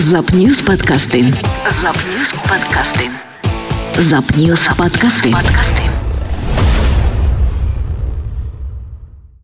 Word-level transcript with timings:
Запньюз 0.00 0.62
подкасти. 0.62 1.24
Запньюз 1.82 2.32
подкасти. 2.48 3.10
Запньюз 3.98 4.60
подкасти. 4.78 5.30
Подкасти. 5.30 5.90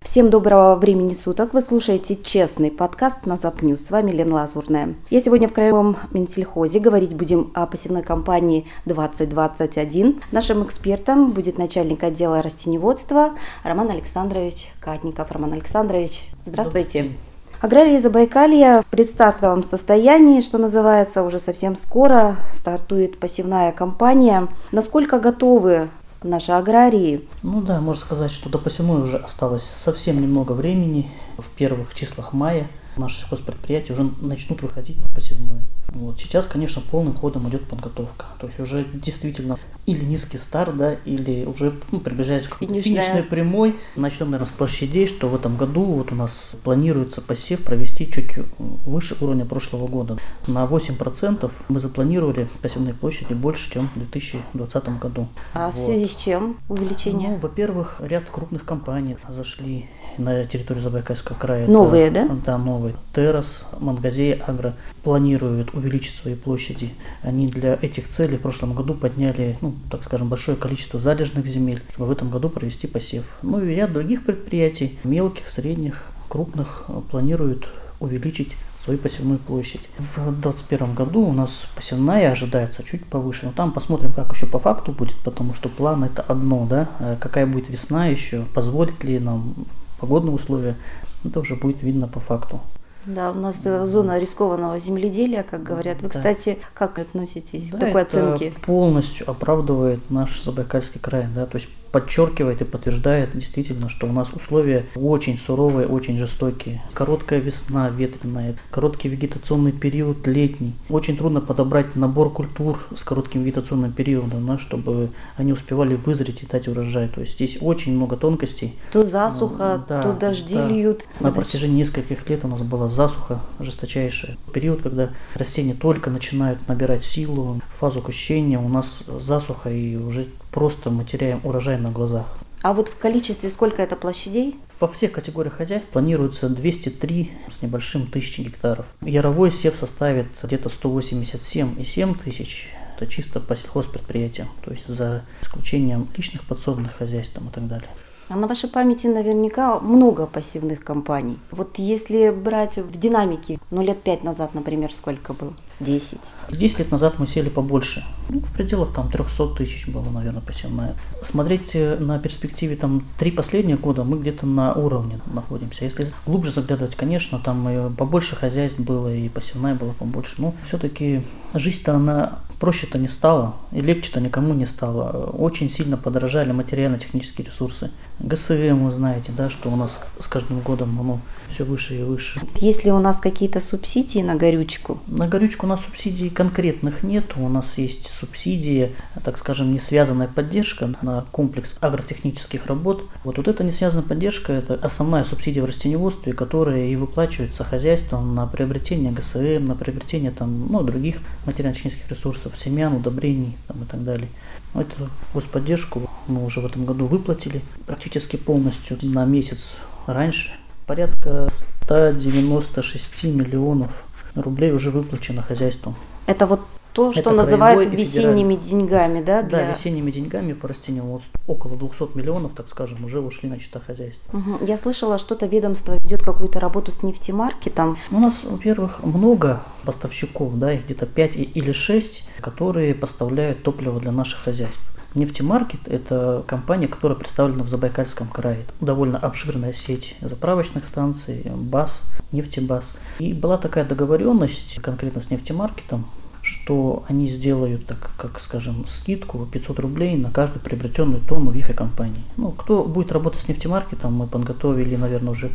Всем 0.00 0.30
доброго 0.30 0.76
времени 0.76 1.12
суток. 1.12 1.52
Вы 1.52 1.60
слушаете 1.60 2.16
честный 2.16 2.70
подкаст 2.70 3.26
на 3.26 3.36
Запньюз. 3.36 3.84
С 3.84 3.90
вами 3.90 4.12
Лена 4.12 4.36
Лазурная. 4.36 4.94
Я 5.10 5.20
сегодня 5.20 5.46
в 5.46 5.52
Краевом 5.52 5.98
Минсельхозе. 6.12 6.80
Говорить 6.80 7.14
будем 7.14 7.52
о 7.52 7.66
посевной 7.66 8.02
компании 8.02 8.66
2021. 8.86 10.22
Нашим 10.32 10.64
экспертом 10.64 11.32
будет 11.32 11.58
начальник 11.58 12.02
отдела 12.02 12.40
растеневодства 12.40 13.34
Роман 13.62 13.90
Александрович 13.90 14.68
Катников. 14.80 15.30
Роман 15.30 15.52
Александрович, 15.52 16.30
здравствуйте. 16.46 17.12
Аграрии 17.60 17.98
Забайкалья 17.98 18.82
в 18.82 18.86
предстартовом 18.86 19.64
состоянии, 19.64 20.42
что 20.42 20.58
называется, 20.58 21.22
уже 21.22 21.38
совсем 21.38 21.74
скоро 21.74 22.36
стартует 22.54 23.18
посевная 23.18 23.72
кампания. 23.72 24.48
Насколько 24.72 25.18
готовы 25.18 25.88
наши 26.22 26.52
аграрии? 26.52 27.26
Ну 27.42 27.62
да, 27.62 27.80
можно 27.80 28.02
сказать, 28.02 28.30
что 28.30 28.50
до 28.50 28.58
посевной 28.58 29.02
уже 29.02 29.16
осталось 29.16 29.64
совсем 29.64 30.20
немного 30.20 30.52
времени. 30.52 31.10
В 31.38 31.48
первых 31.48 31.94
числах 31.94 32.34
мая 32.34 32.68
наши 32.96 33.20
сельхозпредприятия 33.20 33.94
уже 33.94 34.04
начнут 34.20 34.62
выходить 34.62 34.96
на 35.02 35.14
посевную. 35.14 35.62
Вот. 35.88 36.20
Сейчас, 36.20 36.46
конечно, 36.46 36.82
полным 36.90 37.14
ходом 37.14 37.48
идет 37.48 37.68
подготовка. 37.68 38.26
То 38.40 38.46
есть 38.46 38.58
уже 38.60 38.84
действительно 38.92 39.58
или 39.86 40.04
низкий 40.04 40.36
старт, 40.36 40.76
да, 40.76 40.94
или 41.04 41.44
уже 41.44 41.72
ну, 41.92 42.00
приближаясь 42.00 42.48
к 42.48 42.58
Финишная. 42.58 42.82
финишной 42.82 43.22
прямой. 43.22 43.76
Начнем, 43.94 44.30
наверное, 44.30 44.46
с 44.46 44.50
площадей, 44.52 45.06
что 45.06 45.28
в 45.28 45.34
этом 45.34 45.56
году 45.56 45.84
вот 45.84 46.12
у 46.12 46.14
нас 46.14 46.52
планируется 46.64 47.20
посев 47.20 47.62
провести 47.62 48.10
чуть 48.10 48.32
выше 48.58 49.16
уровня 49.20 49.44
прошлого 49.44 49.86
года. 49.86 50.18
На 50.46 50.64
8% 50.64 51.50
мы 51.68 51.78
запланировали 51.78 52.48
посевные 52.62 52.94
площади 52.94 53.32
больше, 53.32 53.70
чем 53.70 53.88
в 53.94 53.98
2020 53.98 54.98
году. 54.98 55.28
А 55.54 55.70
в 55.70 55.76
Вот. 55.76 55.84
связи 55.84 56.06
с 56.06 56.16
чем 56.16 56.58
увеличение? 56.68 57.30
Ну, 57.30 57.36
во-первых, 57.36 58.00
ряд 58.00 58.24
крупных 58.30 58.64
компаний 58.64 59.16
зашли 59.28 59.88
на 60.18 60.44
территорию 60.44 60.82
Забайкальского 60.82 61.36
края. 61.36 61.62
Это- 61.64 61.72
Новые, 61.72 62.10
да? 62.10 62.28
Да, 62.44 62.58
новые. 62.58 62.94
Террас, 63.14 63.64
Мангазея, 63.78 64.42
Агро 64.46 64.74
планируют 65.02 65.74
увеличить 65.74 66.14
свои 66.14 66.34
площади. 66.34 66.94
Они 67.22 67.46
для 67.46 67.78
этих 67.80 68.08
целей 68.08 68.36
в 68.36 68.40
прошлом 68.42 68.74
году 68.74 68.94
подняли, 68.94 69.56
ну, 69.60 69.74
так 69.90 70.02
скажем, 70.04 70.28
большое 70.28 70.56
количество 70.56 70.98
залежных 70.98 71.46
земель, 71.46 71.82
чтобы 71.92 72.08
в 72.08 72.12
этом 72.12 72.30
году 72.30 72.48
провести 72.48 72.86
посев. 72.86 73.36
Ну 73.42 73.62
и 73.62 73.74
ряд 73.74 73.92
других 73.92 74.24
предприятий, 74.24 74.98
мелких, 75.04 75.48
средних, 75.48 76.02
крупных, 76.28 76.84
э, 76.88 77.00
планируют 77.10 77.68
увеличить 78.00 78.52
свою 78.84 78.98
посевную 79.00 79.38
площадь. 79.40 79.88
В 79.98 80.14
2021 80.30 80.94
году 80.94 81.20
у 81.26 81.32
нас 81.32 81.66
посевная 81.74 82.30
ожидается 82.30 82.84
чуть 82.84 83.04
повыше, 83.04 83.46
но 83.46 83.52
там 83.52 83.72
посмотрим, 83.72 84.12
как 84.12 84.32
еще 84.32 84.46
по 84.46 84.60
факту 84.60 84.92
будет, 84.92 85.16
потому 85.24 85.54
что 85.54 85.68
план 85.68 86.04
это 86.04 86.22
одно, 86.22 86.66
да, 86.70 86.88
А 87.00 87.16
какая 87.16 87.46
будет 87.46 87.68
весна 87.68 88.06
еще, 88.06 88.44
позволит 88.54 89.02
ли 89.02 89.18
нам 89.18 89.54
погодные 90.00 90.34
условия, 90.34 90.76
это 91.24 91.40
уже 91.40 91.56
будет 91.56 91.82
видно 91.82 92.08
по 92.08 92.20
факту. 92.20 92.60
Да, 93.06 93.30
у 93.30 93.34
нас 93.34 93.64
э, 93.64 93.86
зона 93.86 94.18
рискованного 94.18 94.80
земледелия, 94.80 95.44
как 95.44 95.62
говорят. 95.62 96.02
Вы, 96.02 96.08
Да. 96.08 96.14
кстати, 96.18 96.58
как 96.74 96.98
относитесь 96.98 97.70
Да, 97.70 97.78
к 97.78 97.80
такой 97.80 98.02
это 98.02 98.34
оценке? 98.34 98.52
полностью 98.64 99.30
оправдывает 99.30 100.10
наш 100.10 100.42
Забайкальский 100.42 101.00
край, 101.00 101.26
да, 101.32 101.46
то 101.46 101.56
есть 101.58 101.68
подчеркивает 101.96 102.60
и 102.60 102.64
подтверждает 102.64 103.30
действительно, 103.32 103.88
что 103.88 104.06
у 104.06 104.12
нас 104.12 104.28
условия 104.30 104.84
очень 104.96 105.38
суровые, 105.38 105.88
очень 105.88 106.18
жестокие. 106.18 106.82
Короткая 106.92 107.40
весна 107.40 107.88
ветреная, 107.88 108.56
короткий 108.70 109.08
вегетационный 109.08 109.72
период 109.72 110.26
летний. 110.26 110.74
Очень 110.90 111.16
трудно 111.16 111.40
подобрать 111.40 111.96
набор 111.96 112.30
культур 112.30 112.86
с 112.94 113.02
коротким 113.02 113.44
вегетационным 113.44 113.92
периодом, 113.94 114.46
да, 114.46 114.58
чтобы 114.58 115.08
они 115.38 115.52
успевали 115.52 115.94
вызреть 115.94 116.42
и 116.42 116.46
дать 116.46 116.68
урожай. 116.68 117.08
То 117.08 117.22
есть 117.22 117.32
здесь 117.32 117.56
очень 117.62 117.96
много 117.96 118.18
тонкостей. 118.18 118.76
То 118.92 119.02
засуха, 119.02 119.82
Да, 119.88 120.02
то 120.02 120.12
дожди 120.12 120.56
да. 120.56 120.68
льют. 120.68 121.04
На 121.20 121.32
протяжении 121.32 121.78
нескольких 121.78 122.28
лет 122.28 122.44
у 122.44 122.48
нас 122.48 122.60
была 122.60 122.90
засуха 122.90 123.40
жесточайшая. 123.58 124.36
Период, 124.52 124.82
когда 124.82 125.12
растения 125.34 125.72
только 125.72 126.10
начинают 126.10 126.68
набирать 126.68 127.06
силу, 127.06 127.62
фазу 127.72 128.02
кущения, 128.02 128.58
у 128.58 128.68
нас 128.68 129.02
засуха 129.18 129.70
и 129.70 129.96
уже 129.96 130.26
просто 130.56 130.88
мы 130.88 131.04
теряем 131.04 131.42
урожай 131.44 131.76
на 131.76 131.90
глазах. 131.90 132.38
А 132.62 132.72
вот 132.72 132.88
в 132.88 132.96
количестве 132.96 133.50
сколько 133.50 133.82
это 133.82 133.94
площадей? 133.94 134.56
Во 134.80 134.88
всех 134.88 135.12
категориях 135.12 135.52
хозяйств 135.52 135.90
планируется 135.90 136.48
203 136.48 137.30
с 137.50 137.60
небольшим 137.60 138.06
тысячи 138.06 138.40
гектаров. 138.40 138.94
Яровой 139.02 139.50
сев 139.50 139.76
составит 139.76 140.28
где-то 140.42 140.70
187,7 140.70 142.18
тысяч. 142.18 142.70
Это 142.96 143.06
чисто 143.06 143.38
по 143.38 143.54
сельхозпредприятиям, 143.54 144.48
то 144.64 144.70
есть 144.70 144.86
за 144.86 145.26
исключением 145.42 146.08
личных 146.16 146.42
подсобных 146.44 146.94
хозяйств 146.94 147.34
там 147.34 147.48
и 147.48 147.52
так 147.52 147.66
далее. 147.68 147.90
А 148.28 148.36
на 148.36 148.48
вашей 148.48 148.68
памяти 148.68 149.06
наверняка 149.06 149.78
много 149.78 150.26
пассивных 150.26 150.82
компаний. 150.82 151.38
Вот 151.52 151.78
если 151.78 152.30
брать 152.30 152.76
в 152.76 152.98
динамике, 152.98 153.58
ну 153.70 153.82
лет 153.82 154.02
пять 154.02 154.24
назад, 154.24 154.54
например, 154.54 154.92
сколько 154.92 155.32
было? 155.32 155.52
Десять. 155.78 156.20
10 156.48 156.78
лет 156.78 156.90
назад 156.90 157.18
мы 157.18 157.26
сели 157.26 157.50
побольше. 157.50 158.02
Ну, 158.30 158.40
в 158.40 158.52
пределах 158.54 158.94
там 158.94 159.10
300 159.10 159.56
тысяч 159.56 159.86
было, 159.86 160.08
наверное, 160.08 160.40
посевная. 160.40 160.96
Смотреть 161.22 161.74
э, 161.74 161.98
на 161.98 162.18
перспективе 162.18 162.76
там 162.76 163.04
три 163.18 163.30
последних 163.30 163.78
года 163.78 164.02
мы 164.02 164.18
где-то 164.18 164.46
на 164.46 164.72
уровне 164.72 165.20
находимся. 165.26 165.84
Если 165.84 166.08
глубже 166.24 166.50
заглядывать, 166.50 166.96
конечно, 166.96 167.38
там 167.38 167.68
и 167.68 167.94
побольше 167.94 168.36
хозяйств 168.36 168.80
было, 168.80 169.14
и 169.14 169.28
посевная 169.28 169.74
была 169.74 169.92
побольше. 169.92 170.36
Но 170.38 170.54
все-таки 170.66 171.22
жизнь-то 171.52 171.94
она 171.96 172.38
проще-то 172.58 172.98
не 172.98 173.08
стала, 173.08 173.54
и 173.72 173.80
легче-то 173.80 174.20
никому 174.20 174.54
не 174.54 174.66
стало. 174.66 175.30
Очень 175.30 175.70
сильно 175.70 175.96
подорожали 175.96 176.52
материально-технические 176.52 177.46
ресурсы. 177.46 177.90
ГСМ, 178.20 178.84
вы 178.84 178.90
знаете, 178.90 179.32
да, 179.36 179.50
что 179.50 179.70
у 179.70 179.76
нас 179.76 180.00
с 180.18 180.26
каждым 180.26 180.60
годом 180.60 180.98
оно 181.00 181.20
все 181.50 181.64
выше 181.64 181.98
и 181.98 182.02
выше. 182.02 182.40
Есть 182.56 182.84
ли 182.84 182.92
у 182.92 182.98
нас 182.98 183.18
какие-то 183.18 183.60
субсидии 183.60 184.20
на 184.20 184.36
горючку? 184.36 184.98
На 185.06 185.28
горючку 185.28 185.66
у 185.66 185.68
нас 185.68 185.84
субсидий 185.84 186.30
конкретных 186.30 187.02
нет. 187.02 187.32
У 187.36 187.48
нас 187.48 187.78
есть 187.78 188.08
субсидии, 188.08 188.94
так 189.24 189.38
скажем, 189.38 189.72
не 189.72 189.78
связанная 189.78 190.28
поддержка 190.28 190.94
на 191.02 191.26
комплекс 191.32 191.76
агротехнических 191.80 192.66
работ. 192.66 193.04
Вот, 193.24 193.36
вот 193.38 193.48
эта 193.48 193.64
не 193.64 193.70
связанная 193.70 194.06
поддержка– 194.06 194.52
это 194.54 194.74
основная 194.74 195.24
субсидия 195.24 195.62
в 195.62 195.66
растеневодстве, 195.66 196.32
которая 196.32 196.86
и 196.86 196.96
выплачивается 196.96 197.64
хозяйством 197.64 198.34
на 198.34 198.46
приобретение 198.46 199.12
ГСМ, 199.12 199.64
на 199.64 199.74
приобретение 199.74 200.30
там, 200.30 200.68
ну, 200.70 200.82
других 200.82 201.18
материально-технических 201.44 202.08
ресурсов, 202.10 202.56
семян, 202.56 202.94
удобрений 202.94 203.56
там, 203.68 203.82
и 203.82 203.86
так 203.86 204.04
далее. 204.04 204.28
Эту 204.74 205.08
господдержку 205.32 206.10
мы 206.28 206.44
уже 206.44 206.60
в 206.60 206.66
этом 206.66 206.84
году 206.84 207.06
выплатили 207.06 207.62
практически 207.86 208.36
полностью 208.36 208.98
на 209.02 209.24
месяц 209.24 209.74
раньше. 210.06 210.50
Порядка 210.86 211.48
196 211.82 213.24
миллионов 213.24 214.04
рублей 214.36 214.72
уже 214.72 214.90
выплачено 214.90 215.42
хозяйству. 215.42 215.94
Это 216.26 216.46
вот 216.46 216.60
то, 216.92 217.10
Это 217.10 217.20
что 217.20 217.30
называют 217.32 217.80
краевой 217.88 217.94
и 217.94 218.04
весенними 218.06 218.54
деньгами, 218.54 219.20
да? 219.20 219.42
Да, 219.42 219.48
для- 219.48 219.70
весенними 219.70 220.10
деньгами 220.10 220.54
по 220.54 220.66
растениеводству 220.68 221.30
около 221.46 221.76
200 221.76 222.16
миллионов, 222.16 222.52
так 222.54 222.68
скажем, 222.68 223.04
уже 223.04 223.20
ушли 223.20 223.50
на 223.50 223.58
счета 223.58 223.80
хозяйств. 223.86 224.22
Мгм. 224.32 224.58
Я 224.64 224.78
слышала, 224.78 225.18
что-то 225.18 225.46
ведомство 225.46 225.94
ведет 226.02 226.22
какую-то 226.22 226.58
работу 226.58 226.92
с 226.92 227.02
нефтемаркетом. 227.02 227.98
У 228.10 228.18
нас, 228.18 228.42
во-первых, 228.44 229.02
много 229.02 229.62
поставщиков, 229.84 230.56
да, 230.58 230.72
их 230.72 230.84
где-то 230.86 231.04
5 231.04 231.36
и- 231.36 231.42
или 231.42 231.72
6, 231.72 232.24
которые 232.40 232.94
поставляют 232.94 233.62
топливо 233.62 234.00
для 234.00 234.12
наших 234.12 234.40
хозяйств. 234.44 234.82
Нефтемаркет– 235.16 235.80
это 235.88 236.44
компания, 236.46 236.88
которая 236.88 237.16
представлена 237.16 237.64
в 237.64 237.68
Забайкальском 237.68 238.28
крае. 238.28 238.60
Это 238.60 238.72
довольно 238.84 239.16
обширная 239.16 239.72
сеть 239.72 240.14
заправочных 240.20 240.84
станций, 240.84 241.42
БАС, 241.56 242.02
нефтебас. 242.32 242.92
И 243.18 243.32
была 243.32 243.56
такая 243.56 243.86
договоренность 243.86 244.78
конкретно 244.82 245.22
с 245.22 245.30
нефтемаркетом, 245.30 246.04
что 246.42 247.04
они 247.08 247.28
сделают, 247.28 247.86
так 247.86 248.10
как 248.18 248.38
скажем, 248.40 248.86
скидку 248.86 249.46
500 249.46 249.78
рублей 249.78 250.16
на 250.16 250.30
каждую 250.30 250.60
приобретенную 250.60 251.22
тонну 251.22 251.50
в 251.50 251.56
их 251.56 251.74
компании. 251.74 252.22
Ну, 252.36 252.50
кто 252.50 252.84
будет 252.84 253.10
работать 253.10 253.40
с 253.40 253.48
нефтемаркетом, 253.48 254.12
мы 254.12 254.26
подготовили, 254.26 254.96
наверное, 254.96 255.30
уже 255.30 255.50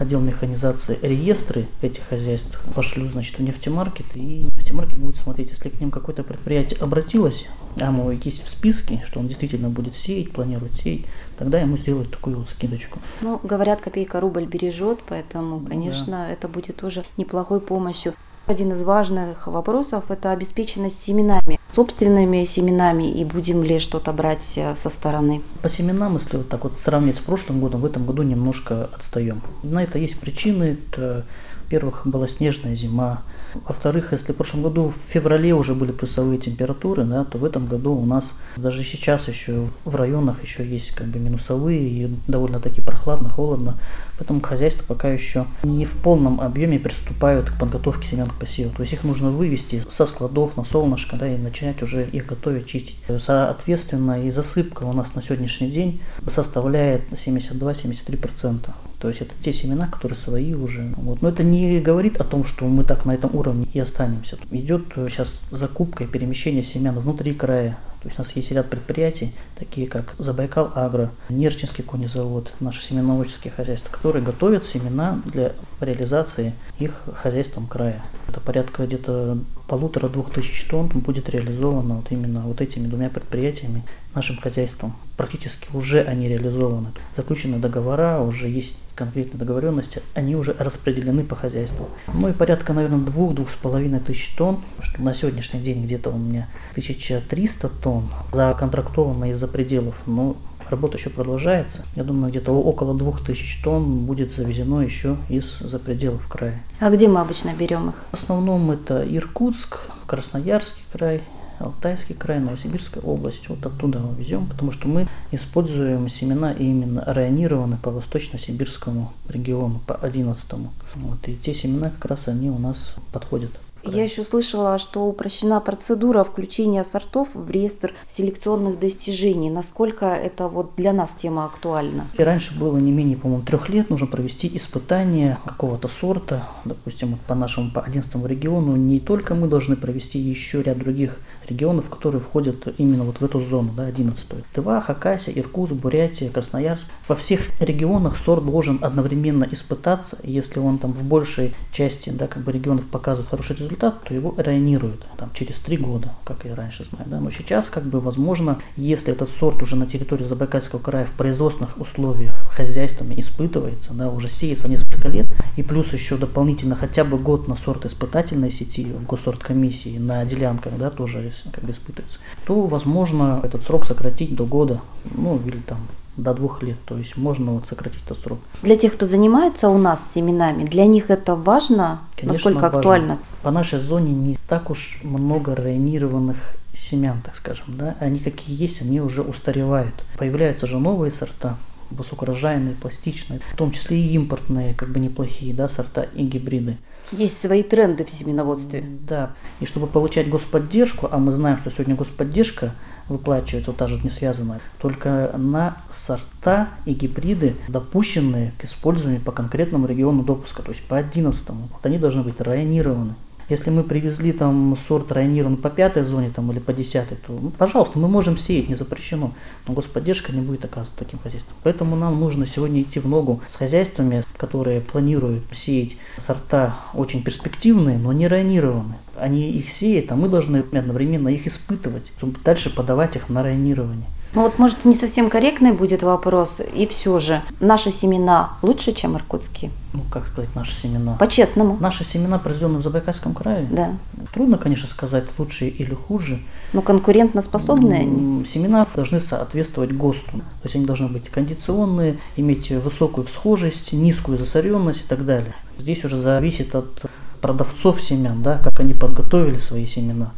отдел 0.00 0.20
механизации 0.20 0.98
реестры 1.02 1.68
этих 1.82 2.04
хозяйств 2.04 2.58
пошлю, 2.74 3.08
значит, 3.08 3.38
в 3.38 3.42
нефтемаркет, 3.42 4.06
и 4.14 4.46
нефтемаркет 4.56 4.98
будет 4.98 5.16
смотреть, 5.16 5.50
если 5.50 5.68
к 5.68 5.78
ним 5.78 5.90
какое-то 5.90 6.22
предприятие 6.22 6.80
обратилось, 6.80 7.46
а 7.76 7.86
ему 7.86 8.10
есть 8.10 8.42
в 8.42 8.48
списке, 8.48 9.02
что 9.06 9.20
он 9.20 9.28
действительно 9.28 9.68
будет 9.68 9.94
сеять, 9.94 10.32
планирует 10.32 10.74
сеять, 10.74 11.04
тогда 11.38 11.60
ему 11.60 11.76
сделают 11.76 12.10
такую 12.10 12.38
вот 12.38 12.48
скидочку. 12.48 12.98
Ну, 13.20 13.38
говорят, 13.42 13.82
копейка 13.82 14.20
рубль 14.20 14.46
бережет, 14.46 15.00
поэтому, 15.06 15.60
конечно, 15.60 16.26
это 16.30 16.48
будет 16.48 16.76
тоже 16.76 17.04
неплохой 17.18 17.60
помощью. 17.60 18.14
Один 18.50 18.72
из 18.72 18.82
важных 18.82 19.46
вопросов– 19.46 20.06
это 20.10 20.32
обеспеченность 20.32 21.00
семенами, 21.00 21.60
собственными 21.72 22.42
семенами, 22.42 23.08
и 23.08 23.24
будем 23.24 23.62
ли 23.62 23.78
что-то 23.78 24.12
брать 24.12 24.54
э, 24.56 24.74
со 24.74 24.90
стороны. 24.90 25.40
По 25.62 25.68
семенам, 25.68 26.14
если 26.14 26.38
вот 26.38 26.48
так 26.48 26.64
вот 26.64 26.76
сравнить 26.76 27.18
с 27.18 27.20
прошлым 27.20 27.60
годом, 27.60 27.82
в 27.82 27.84
этом 27.84 28.04
году 28.06 28.24
немножко 28.24 28.90
отстаем. 28.92 29.40
На 29.62 29.84
это 29.84 30.00
есть 30.00 30.18
причины. 30.18 30.78
Это 30.90 31.24
Во-первых, 31.62 32.02
была 32.06 32.26
снежная 32.26 32.74
зима, 32.74 33.22
во-вторых, 33.54 34.12
если 34.12 34.32
в 34.32 34.36
прошлом 34.36 34.62
году 34.62 34.88
в 34.88 35.12
феврале 35.12 35.54
уже 35.54 35.74
были 35.74 35.92
плюсовые 35.92 36.38
температуры, 36.38 37.04
да, 37.04 37.24
то 37.24 37.38
в 37.38 37.44
этом 37.44 37.66
году 37.66 37.94
у 37.94 38.04
нас 38.04 38.38
даже 38.56 38.84
сейчас 38.84 39.28
еще 39.28 39.66
в 39.84 39.94
районах 39.94 40.42
еще 40.42 40.66
есть 40.66 40.92
как 40.92 41.06
бы 41.08 41.18
минусовые 41.18 41.80
и 41.80 42.16
довольно-таки 42.26 42.80
прохладно, 42.80 43.28
холодно. 43.28 43.78
Поэтому 44.18 44.40
хозяйства 44.40 44.84
пока 44.86 45.08
еще 45.08 45.46
не 45.62 45.84
в 45.84 45.92
полном 45.94 46.40
объеме 46.40 46.78
приступают 46.78 47.50
к 47.50 47.58
подготовке 47.58 48.06
семян 48.06 48.28
к 48.28 48.34
посеву. 48.34 48.70
То 48.74 48.82
есть 48.82 48.92
их 48.92 49.04
нужно 49.04 49.30
вывести 49.30 49.82
со 49.88 50.06
складов 50.06 50.56
на 50.56 50.64
солнышко 50.64 51.16
да, 51.16 51.28
и 51.28 51.36
начинать 51.36 51.82
уже 51.82 52.06
их 52.06 52.26
готовить, 52.26 52.66
чистить. 52.66 52.96
Соответственно, 53.18 54.24
и 54.24 54.30
засыпка 54.30 54.84
у 54.84 54.92
нас 54.92 55.14
на 55.14 55.22
сегодняшний 55.22 55.70
день 55.70 56.00
составляет 56.26 57.10
72-73%. 57.12 58.70
То 59.00 59.08
есть 59.08 59.22
это 59.22 59.32
те 59.40 59.50
семена, 59.50 59.88
которые 59.88 60.16
свои 60.16 60.52
уже. 60.54 60.92
Вот. 60.98 61.22
Но 61.22 61.30
это 61.30 61.42
не 61.42 61.80
говорит 61.80 62.20
о 62.20 62.24
том, 62.24 62.44
что 62.44 62.66
мы 62.66 62.84
так 62.84 63.06
на 63.06 63.12
этом 63.14 63.34
уровне 63.34 63.66
и 63.72 63.80
останемся. 63.80 64.36
Идет 64.50 64.84
сейчас 64.94 65.40
закупка 65.50 66.04
и 66.04 66.06
перемещение 66.06 66.62
семян 66.62 66.98
внутри 66.98 67.32
края. 67.32 67.78
То 68.02 68.08
есть 68.08 68.18
у 68.18 68.22
нас 68.22 68.32
есть 68.32 68.50
ряд 68.50 68.70
предприятий, 68.70 69.34
такие 69.58 69.86
как 69.86 70.14
Забайкал 70.16 70.70
Агро, 70.74 71.10
Нерчинский 71.28 71.84
конезавод, 71.84 72.50
наше 72.58 72.82
семеноводческие 72.82 73.52
хозяйства, 73.52 73.90
которые 73.92 74.24
готовят 74.24 74.64
семена 74.64 75.20
для 75.26 75.52
реализации 75.80 76.54
их 76.78 77.02
хозяйством 77.14 77.66
края. 77.66 78.02
Это 78.30 78.38
порядка 78.38 78.86
где-то 78.86 79.38
полутора-двух 79.66 80.32
тысяч 80.32 80.64
тонн 80.66 80.86
будет 80.86 81.28
реализовано 81.28 81.96
вот 81.96 82.06
именно 82.10 82.42
вот 82.42 82.60
этими 82.60 82.86
двумя 82.86 83.10
предприятиями, 83.10 83.82
нашим 84.14 84.36
хозяйством. 84.36 84.94
Практически 85.16 85.68
уже 85.74 86.02
они 86.02 86.28
реализованы. 86.28 86.92
Заключены 87.16 87.58
договора, 87.58 88.20
уже 88.20 88.48
есть 88.48 88.76
конкретные 88.94 89.40
договоренности, 89.40 90.00
они 90.14 90.36
уже 90.36 90.54
распределены 90.56 91.24
по 91.24 91.34
хозяйству. 91.34 91.88
Ну 92.14 92.28
и 92.28 92.32
порядка, 92.32 92.72
наверное, 92.72 93.00
двух-двух 93.00 93.50
с 93.50 93.56
половиной 93.56 93.98
тысяч 93.98 94.32
тонн, 94.36 94.60
что 94.78 95.02
на 95.02 95.12
сегодняшний 95.12 95.58
день 95.58 95.82
где-то 95.82 96.10
у 96.10 96.18
меня 96.18 96.48
1300 96.72 97.68
тонн 97.82 98.10
законтрактовано 98.30 99.32
из-за 99.32 99.48
пределов. 99.48 99.96
Но 100.06 100.36
работа 100.70 100.96
еще 100.96 101.10
продолжается. 101.10 101.84
Я 101.96 102.04
думаю, 102.04 102.30
где-то 102.30 102.52
около 102.52 102.96
2000 102.96 103.62
тонн 103.62 104.06
будет 104.06 104.32
завезено 104.32 104.80
еще 104.80 105.16
из-за 105.28 105.78
пределов 105.78 106.26
края. 106.28 106.62
А 106.78 106.90
где 106.90 107.08
мы 107.08 107.20
обычно 107.20 107.52
берем 107.54 107.90
их? 107.90 107.94
В 108.10 108.14
основном 108.14 108.70
это 108.70 109.02
Иркутск, 109.02 109.78
Красноярский 110.06 110.82
край, 110.92 111.22
Алтайский 111.60 112.14
край, 112.14 112.40
Новосибирская 112.40 113.02
область. 113.02 113.48
Вот 113.48 113.64
оттуда 113.66 113.98
мы 113.98 114.14
везем, 114.14 114.46
потому 114.46 114.72
что 114.72 114.88
мы 114.88 115.06
используем 115.30 116.08
семена 116.08 116.52
именно 116.52 117.04
районированы 117.04 117.76
по 117.76 117.90
восточно-сибирскому 117.90 119.12
региону, 119.28 119.80
по 119.86 119.94
11 119.94 120.52
Вот, 120.94 121.28
и 121.28 121.36
те 121.36 121.52
семена 121.52 121.90
как 121.90 122.06
раз 122.06 122.28
они 122.28 122.50
у 122.50 122.58
нас 122.58 122.94
подходят. 123.12 123.50
Я 123.82 124.04
еще 124.04 124.24
слышала, 124.24 124.78
что 124.78 125.06
упрощена 125.06 125.60
процедура 125.60 126.24
включения 126.24 126.84
сортов 126.84 127.28
в 127.34 127.50
реестр 127.50 127.94
селекционных 128.08 128.78
достижений. 128.78 129.50
Насколько 129.50 130.06
это 130.06 130.48
вот 130.48 130.72
для 130.76 130.92
нас 130.92 131.14
тема 131.14 131.46
актуальна? 131.46 132.06
И 132.18 132.22
раньше 132.22 132.58
было 132.58 132.76
не 132.78 132.92
менее, 132.92 133.16
по-моему, 133.16 133.44
трех 133.44 133.68
лет 133.68 133.90
нужно 133.90 134.06
провести 134.06 134.50
испытание 134.54 135.38
какого-то 135.44 135.88
сорта. 135.88 136.48
Допустим, 136.64 137.18
по 137.26 137.34
нашему 137.34 137.70
по 137.70 137.80
11 137.80 138.14
региону 138.26 138.76
не 138.76 139.00
только 139.00 139.34
мы 139.34 139.48
должны 139.48 139.76
провести 139.76 140.18
еще 140.18 140.62
ряд 140.62 140.78
других 140.78 141.18
регионов, 141.48 141.88
которые 141.88 142.20
входят 142.20 142.68
именно 142.78 143.04
вот 143.04 143.20
в 143.20 143.24
эту 143.24 143.40
зону, 143.40 143.70
да, 143.76 143.84
11 143.84 144.28
Тыва, 144.52 144.80
Хакасия, 144.80 145.32
Иркутск, 145.34 145.74
Бурятия, 145.74 146.30
Красноярск. 146.30 146.86
Во 147.08 147.14
всех 147.14 147.40
регионах 147.60 148.16
сорт 148.16 148.44
должен 148.44 148.78
одновременно 148.82 149.46
испытаться, 149.50 150.18
если 150.22 150.60
он 150.60 150.78
там 150.78 150.92
в 150.92 151.02
большей 151.04 151.54
части, 151.72 152.10
да, 152.10 152.26
как 152.26 152.42
бы 152.44 152.52
регионов 152.52 152.86
показывает 152.86 153.30
хороший 153.30 153.56
результат, 153.56 153.69
то 153.76 154.14
его 154.14 154.34
районируют 154.36 155.06
там 155.16 155.30
через 155.34 155.58
три 155.58 155.76
года, 155.76 156.12
как 156.24 156.46
и 156.46 156.50
раньше 156.50 156.84
знаю, 156.84 157.06
да. 157.08 157.20
Но 157.20 157.30
сейчас, 157.30 157.68
как 157.68 157.84
бы, 157.84 158.00
возможно, 158.00 158.58
если 158.76 159.12
этот 159.12 159.30
сорт 159.30 159.62
уже 159.62 159.76
на 159.76 159.86
территории 159.86 160.24
Забайкальского 160.24 160.80
края 160.80 161.04
в 161.04 161.12
производственных 161.12 161.78
условиях 161.78 162.34
хозяйствами 162.50 163.18
испытывается, 163.18 163.92
да, 163.94 164.10
уже 164.10 164.28
сеется 164.28 164.68
несколько 164.68 165.08
лет, 165.08 165.26
и 165.56 165.62
плюс 165.62 165.92
еще 165.92 166.16
дополнительно 166.16 166.76
хотя 166.76 167.04
бы 167.04 167.18
год 167.18 167.48
на 167.48 167.56
сорт 167.56 167.86
испытательной 167.86 168.50
сети 168.50 168.84
в 168.84 169.04
госсорт 169.04 169.42
комиссии 169.42 169.98
на 169.98 170.24
делянках, 170.24 170.76
да, 170.78 170.90
тоже 170.90 171.32
как 171.52 171.64
бы 171.64 171.72
испытывается, 171.72 172.18
то 172.46 172.66
возможно 172.66 173.40
этот 173.42 173.64
срок 173.64 173.84
сократить 173.84 174.34
до 174.34 174.46
года, 174.46 174.80
ну 175.14 175.40
или 175.44 175.58
там 175.58 175.78
до 176.22 176.34
двух 176.34 176.62
лет, 176.62 176.76
то 176.84 176.96
есть 176.96 177.16
можно 177.16 177.52
вот 177.52 177.68
сократить 177.68 178.02
этот 178.04 178.18
срок. 178.18 178.38
Для 178.62 178.76
тех, 178.76 178.92
кто 178.94 179.06
занимается 179.06 179.68
у 179.68 179.78
нас 179.78 180.12
семенами, 180.14 180.64
для 180.64 180.86
них 180.86 181.10
это 181.10 181.34
важно, 181.34 182.00
Конечно, 182.16 182.32
насколько 182.32 182.60
важно. 182.60 182.78
актуально? 182.78 183.18
По 183.42 183.50
нашей 183.50 183.78
зоне 183.78 184.12
не 184.12 184.36
так 184.48 184.70
уж 184.70 185.00
много 185.02 185.54
районированных 185.54 186.36
семян, 186.74 187.20
так 187.22 187.34
скажем, 187.36 187.66
да, 187.68 187.96
они 188.00 188.18
какие 188.18 188.60
есть, 188.60 188.82
они 188.82 189.00
уже 189.00 189.22
устаревают. 189.22 189.94
Появляются 190.18 190.66
же 190.66 190.78
новые 190.78 191.10
сорта, 191.10 191.56
высокорожайные, 191.90 192.74
пластичные, 192.74 193.40
в 193.52 193.56
том 193.56 193.72
числе 193.72 193.98
и 194.00 194.14
импортные, 194.14 194.74
как 194.74 194.90
бы 194.90 195.00
неплохие, 195.00 195.54
да, 195.54 195.68
сорта 195.68 196.02
и 196.02 196.24
гибриды. 196.24 196.78
Есть 197.12 197.40
свои 197.40 197.64
тренды 197.64 198.04
в 198.04 198.10
семеноводстве. 198.10 198.84
Да. 198.86 199.32
И 199.58 199.66
чтобы 199.66 199.88
получать 199.88 200.28
господдержку, 200.28 201.08
а 201.10 201.18
мы 201.18 201.32
знаем, 201.32 201.58
что 201.58 201.70
сегодня 201.70 201.96
господдержка 201.96 202.74
выплачивается, 203.10 203.72
вот 203.72 203.78
та 203.78 203.86
же 203.86 204.00
не 204.02 204.10
связанная, 204.10 204.60
только 204.80 205.34
на 205.36 205.76
сорта 205.90 206.68
и 206.86 206.94
гибриды, 206.94 207.56
допущенные 207.68 208.52
к 208.58 208.64
использованию 208.64 209.20
по 209.20 209.32
конкретному 209.32 209.86
региону 209.86 210.22
допуска, 210.22 210.62
то 210.62 210.70
есть 210.70 210.82
по 210.84 210.96
11 210.96 211.48
вот 211.48 211.84
они 211.84 211.98
должны 211.98 212.22
быть 212.22 212.40
районированы. 212.40 213.14
Если 213.50 213.70
мы 213.70 213.82
привезли 213.82 214.30
там 214.30 214.76
сорт 214.76 215.10
районирован 215.10 215.56
по 215.56 215.70
пятой 215.70 216.04
зоне 216.04 216.30
там, 216.32 216.52
или 216.52 216.60
по 216.60 216.72
десятой, 216.72 217.16
то, 217.16 217.32
ну, 217.32 217.50
пожалуйста, 217.50 217.98
мы 217.98 218.06
можем 218.06 218.36
сеять, 218.36 218.68
не 218.68 218.76
запрещено. 218.76 219.32
Но 219.66 219.74
господдержка 219.74 220.30
не 220.32 220.40
будет 220.40 220.64
оказываться 220.64 220.96
таким 220.96 221.18
хозяйством. 221.18 221.52
Поэтому 221.64 221.96
нам 221.96 222.20
нужно 222.20 222.46
сегодня 222.46 222.82
идти 222.82 223.00
в 223.00 223.08
ногу 223.08 223.40
с 223.48 223.56
хозяйствами, 223.56 224.22
которые 224.40 224.80
планируют 224.80 225.44
сеять 225.52 225.98
сорта 226.16 226.76
очень 226.94 227.22
перспективные, 227.22 227.98
но 227.98 228.10
не 228.14 228.26
районированные. 228.26 228.98
Они 229.16 229.50
их 229.50 229.68
сеют, 229.68 230.10
а 230.10 230.16
мы 230.16 230.30
должны 230.30 230.64
одновременно 230.72 231.28
их 231.28 231.46
испытывать, 231.46 232.10
чтобы 232.16 232.38
дальше 232.42 232.74
подавать 232.74 233.16
их 233.16 233.28
на 233.28 233.42
районирование. 233.42 234.06
Ну 234.32 234.42
вот, 234.42 234.58
может, 234.58 234.84
не 234.84 234.94
совсем 234.94 235.28
корректный 235.28 235.72
будет 235.72 236.02
вопрос, 236.04 236.60
и 236.74 236.86
все 236.86 237.18
же, 237.18 237.42
наши 237.58 237.90
семена 237.90 238.58
лучше, 238.62 238.92
чем 238.92 239.16
иркутские? 239.16 239.72
Ну, 239.92 240.02
как 240.08 240.28
сказать, 240.28 240.54
наши 240.54 240.72
семена? 240.72 241.16
По-честному. 241.18 241.76
Наши 241.80 242.04
семена, 242.04 242.38
произведенные 242.38 242.78
в 242.78 242.82
Забайкальском 242.82 243.34
крае? 243.34 243.66
Да. 243.68 243.94
Трудно, 244.32 244.56
конечно, 244.56 244.86
сказать, 244.86 245.24
лучше 245.36 245.66
или 245.66 245.94
хуже. 245.94 246.38
Но 246.72 246.80
конкурентно 246.80 247.42
способные 247.42 248.02
они? 248.02 248.44
Семена 248.46 248.86
должны 248.94 249.18
соответствовать 249.18 249.92
ГОСТу. 249.92 250.30
То 250.30 250.64
есть 250.64 250.76
они 250.76 250.84
должны 250.84 251.08
быть 251.08 251.28
кондиционные, 251.28 252.18
иметь 252.36 252.70
высокую 252.70 253.26
всхожесть, 253.26 253.92
низкую 253.92 254.38
засоренность 254.38 255.00
и 255.00 255.08
так 255.08 255.26
далее. 255.26 255.54
Здесь 255.76 256.04
уже 256.04 256.16
зависит 256.16 256.76
от 256.76 257.02
продавцов 257.40 258.00
семян, 258.00 258.42
да, 258.42 258.58
как 258.58 258.78
они 258.78 258.94
подготовили 258.94 259.58
свои 259.58 259.86
семена. 259.86 260.30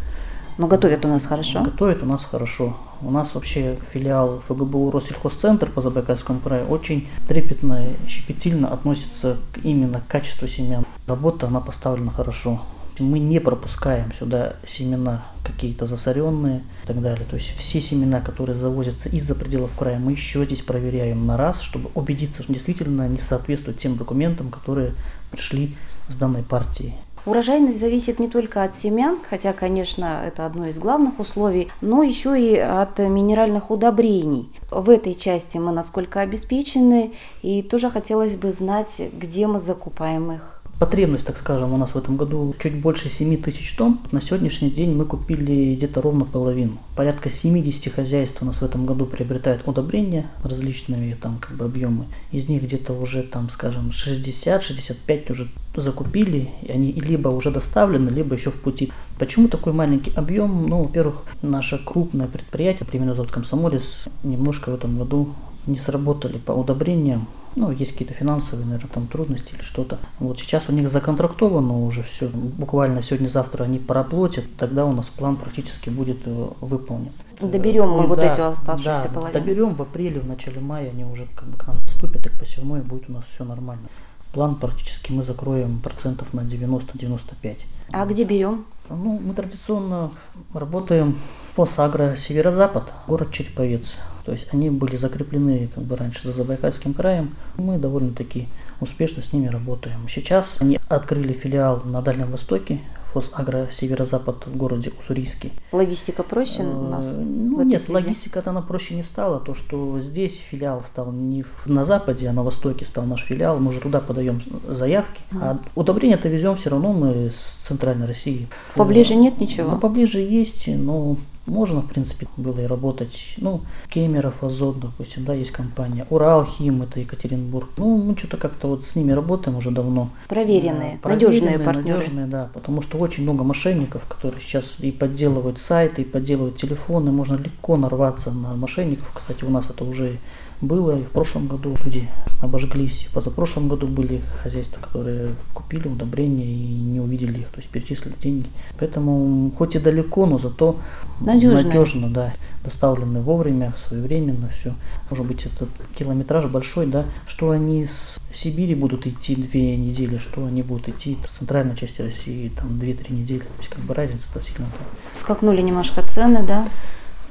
Но 0.58 0.66
готовят 0.66 1.04
у 1.04 1.08
нас 1.08 1.24
хорошо? 1.24 1.62
Готовят 1.62 2.02
у 2.02 2.06
нас 2.06 2.24
хорошо. 2.24 2.76
У 3.00 3.10
нас 3.10 3.34
вообще 3.34 3.78
филиал 3.90 4.40
ФГБУ 4.46 4.90
Россельхозцентр 4.90 5.70
по 5.70 5.80
Забайкальскому 5.80 6.40
краю 6.40 6.66
очень 6.66 7.08
трепетно 7.26 7.86
и 7.86 8.08
щепетильно 8.08 8.72
относится 8.72 9.38
именно 9.62 10.00
к 10.00 10.06
качеству 10.06 10.46
семян. 10.48 10.84
Работа, 11.06 11.46
она 11.46 11.60
поставлена 11.60 12.12
хорошо. 12.12 12.62
Мы 12.98 13.18
не 13.18 13.40
пропускаем 13.40 14.12
сюда 14.12 14.56
семена 14.66 15.24
какие-то 15.42 15.86
засоренные 15.86 16.62
и 16.84 16.86
так 16.86 17.00
далее. 17.00 17.26
То 17.28 17.36
есть 17.36 17.56
все 17.56 17.80
семена, 17.80 18.20
которые 18.20 18.54
завозятся 18.54 19.08
из-за 19.08 19.34
пределов 19.34 19.74
края, 19.76 19.98
мы 19.98 20.12
еще 20.12 20.44
здесь 20.44 20.62
проверяем 20.62 21.26
на 21.26 21.36
раз, 21.36 21.62
чтобы 21.62 21.90
убедиться, 21.94 22.42
что 22.42 22.52
действительно 22.52 23.04
они 23.04 23.18
соответствуют 23.18 23.78
тем 23.78 23.96
документам, 23.96 24.50
которые 24.50 24.92
пришли 25.30 25.74
с 26.08 26.16
данной 26.16 26.42
партией. 26.42 26.94
Урожайность 27.24 27.78
зависит 27.78 28.18
не 28.18 28.28
только 28.28 28.64
от 28.64 28.74
семян, 28.74 29.18
хотя, 29.28 29.52
конечно, 29.52 30.22
это 30.26 30.44
одно 30.44 30.66
из 30.66 30.78
главных 30.78 31.20
условий, 31.20 31.68
но 31.80 32.02
еще 32.02 32.40
и 32.40 32.56
от 32.56 32.98
минеральных 32.98 33.70
удобрений. 33.70 34.50
В 34.72 34.90
этой 34.90 35.14
части 35.14 35.56
мы 35.56 35.70
насколько 35.70 36.20
обеспечены, 36.20 37.12
и 37.42 37.62
тоже 37.62 37.90
хотелось 37.90 38.36
бы 38.36 38.52
знать, 38.52 39.00
где 39.12 39.46
мы 39.46 39.60
закупаем 39.60 40.32
их. 40.32 40.61
Потребность, 40.78 41.26
так 41.26 41.38
скажем, 41.38 41.72
у 41.72 41.76
нас 41.76 41.94
в 41.94 41.98
этом 41.98 42.16
году 42.16 42.54
чуть 42.60 42.74
больше 42.74 43.08
7 43.08 43.40
тысяч 43.40 43.72
тонн. 43.74 44.00
На 44.10 44.20
сегодняшний 44.20 44.68
день 44.68 44.94
мы 44.96 45.04
купили 45.04 45.76
где-то 45.76 46.02
ровно 46.02 46.24
половину. 46.24 46.78
Порядка 46.96 47.30
70 47.30 47.92
хозяйств 47.92 48.42
у 48.42 48.44
нас 48.44 48.60
в 48.60 48.64
этом 48.64 48.84
году 48.84 49.06
приобретают 49.06 49.66
удобрения 49.68 50.28
различные 50.42 51.14
там 51.14 51.38
как 51.38 51.56
бы 51.56 51.66
объемы. 51.66 52.06
Из 52.32 52.48
них 52.48 52.64
где-то 52.64 52.94
уже 52.94 53.22
там, 53.22 53.48
скажем, 53.48 53.90
60-65 53.90 55.30
уже 55.30 55.48
закупили, 55.76 56.50
и 56.62 56.72
они 56.72 56.92
либо 56.92 57.28
уже 57.28 57.50
доставлены, 57.52 58.10
либо 58.10 58.34
еще 58.34 58.50
в 58.50 58.60
пути. 58.60 58.90
Почему 59.18 59.48
такой 59.48 59.72
маленький 59.72 60.12
объем? 60.16 60.66
Ну, 60.66 60.82
во-первых, 60.82 61.22
наше 61.42 61.78
крупное 61.78 62.26
предприятие, 62.26 62.88
примерно 62.88 63.14
завод 63.14 63.30
Комсомолец, 63.30 64.06
немножко 64.24 64.70
в 64.70 64.74
этом 64.74 64.98
году 64.98 65.32
не 65.66 65.78
сработали 65.78 66.38
по 66.38 66.52
удобрениям. 66.52 67.26
Ну, 67.54 67.70
есть 67.70 67.92
какие-то 67.92 68.14
финансовые, 68.14 68.66
наверное, 68.66 68.90
там 68.90 69.06
трудности 69.06 69.52
или 69.52 69.62
что-то. 69.62 69.98
Вот 70.18 70.38
сейчас 70.38 70.68
у 70.68 70.72
них 70.72 70.88
законтрактовано 70.88 71.84
уже 71.84 72.02
все. 72.02 72.28
Буквально 72.28 73.02
сегодня-завтра 73.02 73.64
они 73.64 73.78
поработят, 73.78 74.44
тогда 74.56 74.86
у 74.86 74.92
нас 74.92 75.08
план 75.10 75.36
практически 75.36 75.90
будет 75.90 76.18
э, 76.24 76.48
выполнен. 76.60 77.12
Доберем 77.40 77.90
мы 77.90 78.02
Ну, 78.02 78.08
вот 78.08 78.20
да, 78.20 78.32
эти 78.32 78.40
оставшиеся 78.40 79.08
да, 79.08 79.14
половины. 79.14 79.40
Доберем 79.40 79.74
в 79.74 79.82
апреле, 79.82 80.20
в 80.20 80.26
начале 80.26 80.60
мая 80.60 80.90
они 80.90 81.04
уже 81.04 81.26
как 81.34 81.48
бы 81.48 81.58
к 81.58 81.66
нам 81.66 81.76
поступят, 81.78 82.24
и 82.26 82.30
к 82.30 82.38
посевной 82.38 82.80
будет 82.80 83.10
у 83.10 83.12
нас 83.12 83.24
все 83.34 83.44
нормально. 83.44 83.88
План 84.32 84.54
практически 84.54 85.12
мы 85.12 85.22
закроем 85.22 85.80
процентов 85.80 86.32
на 86.32 86.40
90-95. 86.40 87.58
А 87.92 88.06
где 88.06 88.24
берем? 88.24 88.64
Ну, 88.88 89.20
мы 89.22 89.34
традиционно 89.34 90.10
работаем 90.54 91.16
Фосагро 91.54 92.14
Северо-Запад, 92.16 92.84
город 93.06 93.30
Череповец. 93.30 94.00
То 94.24 94.32
есть 94.32 94.46
они 94.52 94.70
были 94.70 94.96
закреплены 94.96 95.68
как 95.74 95.84
бы 95.84 95.96
раньше 95.96 96.26
за 96.26 96.32
Забайкальским 96.32 96.94
краем. 96.94 97.34
Мы 97.56 97.78
довольно-таки 97.78 98.48
успешно 98.80 99.22
с 99.22 99.32
ними 99.32 99.48
работаем. 99.48 100.08
Сейчас 100.08 100.56
они 100.60 100.78
открыли 100.88 101.32
филиал 101.32 101.82
на 101.84 102.02
Дальнем 102.02 102.30
Востоке, 102.30 102.80
Фосагро 103.12 103.68
Северо-Запад 103.70 104.46
в 104.46 104.56
городе 104.56 104.90
Уссурийске. 104.98 105.50
Логистика 105.70 106.22
проще 106.22 106.62
у 106.62 106.88
нас? 106.88 107.06
Э, 107.06 107.18
Ну, 107.20 107.62
нет, 107.62 107.86
логистика-то 107.88 108.50
она 108.50 108.62
проще 108.62 108.94
не 108.94 109.02
стала. 109.02 109.38
То, 109.38 109.52
что 109.54 110.00
здесь 110.00 110.38
филиал 110.38 110.82
стал 110.82 111.12
не 111.12 111.44
на 111.66 111.84
западе, 111.84 112.26
а 112.28 112.32
на 112.32 112.42
востоке 112.42 112.86
стал 112.86 113.04
наш 113.04 113.22
филиал. 113.22 113.58
Мы 113.58 113.68
уже 113.68 113.80
туда 113.80 114.00
подаем 114.00 114.40
заявки. 114.66 115.20
А 115.38 115.58
удобрения-то 115.74 116.28
везем 116.30 116.56
все 116.56 116.70
равно 116.70 116.92
мы 116.92 117.28
с 117.30 117.66
центральной 117.66 118.06
России. 118.06 118.48
Поближе 118.76 119.12
Э, 119.12 119.16
нет 119.16 119.38
ничего? 119.38 119.72
Ну, 119.72 119.78
поближе 119.78 120.20
есть, 120.20 120.66
но 120.68 121.18
можно, 121.46 121.80
в 121.80 121.88
принципе, 121.88 122.26
было 122.36 122.60
и 122.60 122.66
работать. 122.66 123.34
Ну, 123.36 123.62
Кемеров, 123.88 124.42
Азот, 124.44 124.78
допустим, 124.80 125.24
да, 125.24 125.34
есть 125.34 125.50
компания. 125.50 126.06
Урал, 126.10 126.44
Хим, 126.44 126.82
это 126.82 127.00
Екатеринбург. 127.00 127.70
Ну, 127.76 127.98
мы 127.98 128.16
что-то 128.16 128.36
как-то 128.36 128.68
вот 128.68 128.86
с 128.86 128.94
ними 128.94 129.12
работаем 129.12 129.56
уже 129.56 129.70
давно. 129.70 130.10
Проверенные, 130.28 130.98
Да, 131.02 131.08
надежные 131.10 131.58
партнеры. 131.58 131.98
надежные, 131.98 132.26
да, 132.26 132.50
потому 132.54 132.82
что 132.82 132.98
очень 132.98 133.24
много 133.24 133.44
мошенников, 133.44 134.06
которые 134.06 134.40
сейчас 134.40 134.76
и 134.78 134.92
подделывают 134.92 135.58
сайты, 135.58 136.02
и 136.02 136.04
подделывают 136.04 136.56
телефоны, 136.56 137.10
можно 137.12 137.36
легко 137.36 137.76
нарваться 137.76 138.30
на 138.30 138.54
мошенников. 138.54 139.10
Кстати, 139.14 139.44
у 139.44 139.50
нас 139.50 139.68
это 139.68 139.84
уже 139.84 140.18
было, 140.62 140.98
и 140.98 141.02
в 141.02 141.10
прошлом 141.10 141.48
году 141.48 141.76
люди 141.84 142.08
обожглись. 142.40 143.08
Позапрошлом 143.12 143.68
году 143.68 143.86
были 143.86 144.22
хозяйства, 144.42 144.80
которые 144.80 145.34
купили 145.52 145.88
удобрения 145.88 146.46
и 146.46 146.74
не 146.74 147.00
увидели 147.00 147.40
их, 147.40 147.48
то 147.48 147.58
есть 147.58 147.68
перечислили 147.68 148.14
деньги. 148.22 148.46
Поэтому 148.78 149.52
хоть 149.58 149.76
и 149.76 149.78
далеко, 149.78 150.24
но 150.26 150.38
зато 150.38 150.76
Надежные. 151.20 151.64
надежно, 151.64 152.10
да, 152.10 152.34
доставлены 152.64 153.20
вовремя, 153.20 153.74
своевременно, 153.76 154.48
все. 154.48 154.74
Может 155.10 155.26
быть, 155.26 155.44
этот 155.44 155.68
километраж 155.96 156.46
большой, 156.46 156.86
да, 156.86 157.04
что 157.26 157.50
они 157.50 157.82
из 157.82 158.16
Сибири 158.32 158.74
будут 158.74 159.06
идти 159.06 159.34
две 159.34 159.76
недели, 159.76 160.16
что 160.16 160.46
они 160.46 160.62
будут 160.62 160.88
идти 160.88 161.18
в 161.22 161.28
центральной 161.28 161.76
части 161.76 162.00
России, 162.00 162.50
там, 162.56 162.78
две-три 162.78 163.14
недели. 163.14 163.40
То 163.40 163.58
есть, 163.58 163.70
как 163.70 163.80
бы 163.80 163.94
разница-то 163.94 164.42
сильно. 164.42 164.66
Скакнули 165.12 165.60
немножко 165.60 166.02
цены, 166.02 166.42
да? 166.46 166.68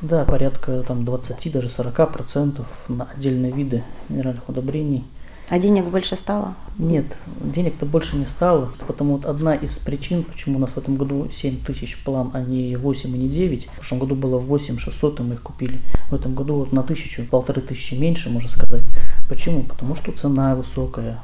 Да, 0.01 0.25
порядка 0.25 0.84
там 0.88 1.05
20, 1.05 1.51
даже 1.51 1.70
40 1.70 2.12
процентов 2.12 2.86
на 2.88 3.05
отдельные 3.05 3.51
виды 3.51 3.84
минеральных 4.10 4.50
удобрений. 4.50 5.05
А 5.51 5.60
денег 5.60 5.86
больше 5.89 6.15
стало? 6.15 6.55
Нет, 6.77 7.17
денег-то 7.41 7.86
больше 7.86 8.15
не 8.15 8.25
стало. 8.25 8.72
Потому 8.88 9.17
вот 9.17 9.25
одна 9.25 9.53
из 9.53 9.77
причин, 9.77 10.24
почему 10.24 10.58
у 10.58 10.60
нас 10.62 10.72
в 10.72 10.77
этом 10.77 10.96
году 10.96 11.27
7 11.29 11.62
тысяч 11.62 12.01
план, 12.03 12.31
а 12.34 12.41
не 12.41 12.77
8 12.77 13.13
и 13.13 13.20
не 13.20 13.27
9. 13.27 13.65
В 13.65 13.75
прошлом 13.75 14.00
году 14.00 14.15
было 14.15 14.39
8 14.39 14.77
600, 14.77 15.20
и 15.20 15.24
мы 15.24 15.34
их 15.34 15.41
купили. 15.43 15.81
В 16.10 16.15
этом 16.15 16.36
году 16.36 16.55
вот 16.55 16.72
на 16.72 16.84
тысячу, 16.84 17.25
полторы 17.25 17.62
тысячи 17.62 17.96
меньше, 17.96 18.29
можно 18.29 18.50
сказать. 18.50 18.84
Почему? 19.27 19.63
Потому 19.63 19.96
что 19.96 20.13
цена 20.13 20.55
высокая. 20.55 21.20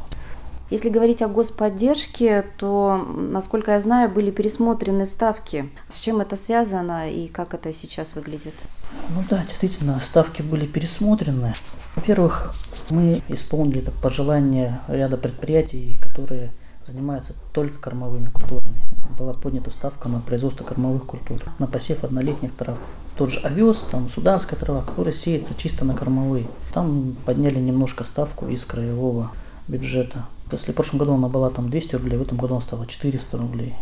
Если 0.69 0.89
говорить 0.89 1.21
о 1.21 1.29
господдержке, 1.29 2.45
то, 2.57 2.97
насколько 3.15 3.71
я 3.71 3.79
знаю, 3.79 4.09
были 4.09 4.31
пересмотрены 4.31 5.05
ставки. 5.05 5.69
С 5.87 5.99
чем 5.99 6.19
это 6.19 6.35
связано 6.35 7.09
и 7.09 7.29
как 7.29 7.53
это 7.53 7.71
сейчас 7.71 8.15
выглядит? 8.15 8.53
Ну 9.09 9.23
да, 9.29 9.43
действительно, 9.47 9.97
ставки 10.01 10.41
были 10.41 10.65
пересмотрены. 10.65 11.53
Во-первых, 11.95 12.53
мы 12.89 13.21
исполнили 13.29 13.79
так, 13.79 13.93
пожелание 13.95 14.81
ряда 14.89 15.15
предприятий, 15.15 15.97
которые 16.01 16.51
занимаются 16.83 17.33
только 17.53 17.79
кормовыми 17.79 18.27
культурами. 18.27 18.81
Была 19.17 19.33
поднята 19.33 19.71
ставка 19.71 20.09
на 20.09 20.19
производство 20.19 20.65
кормовых 20.65 21.05
культур, 21.05 21.39
на 21.59 21.67
посев 21.67 22.03
однолетних 22.03 22.53
трав. 22.53 22.79
Тот 23.17 23.29
же 23.29 23.39
овес, 23.39 23.85
там 23.89 24.09
суданская 24.09 24.59
трава, 24.59 24.81
которая 24.81 25.13
сеется 25.13 25.53
чисто 25.55 25.85
на 25.85 25.95
кормовые. 25.95 26.45
Там 26.73 27.15
подняли 27.25 27.59
немножко 27.59 28.03
ставку 28.03 28.47
из 28.47 28.65
краевого 28.65 29.31
бюджета. 29.67 30.25
Если 30.51 30.71
в 30.71 30.75
прошлом 30.75 30.99
году 30.99 31.13
она 31.13 31.27
была 31.27 31.49
там 31.49 31.69
200 31.69 31.95
рублей, 31.95 32.17
в 32.17 32.21
этом 32.21 32.37
году 32.37 32.55
она 32.55 32.61
стала 32.61 32.85
400 32.85 33.37
рублей. 33.37 33.75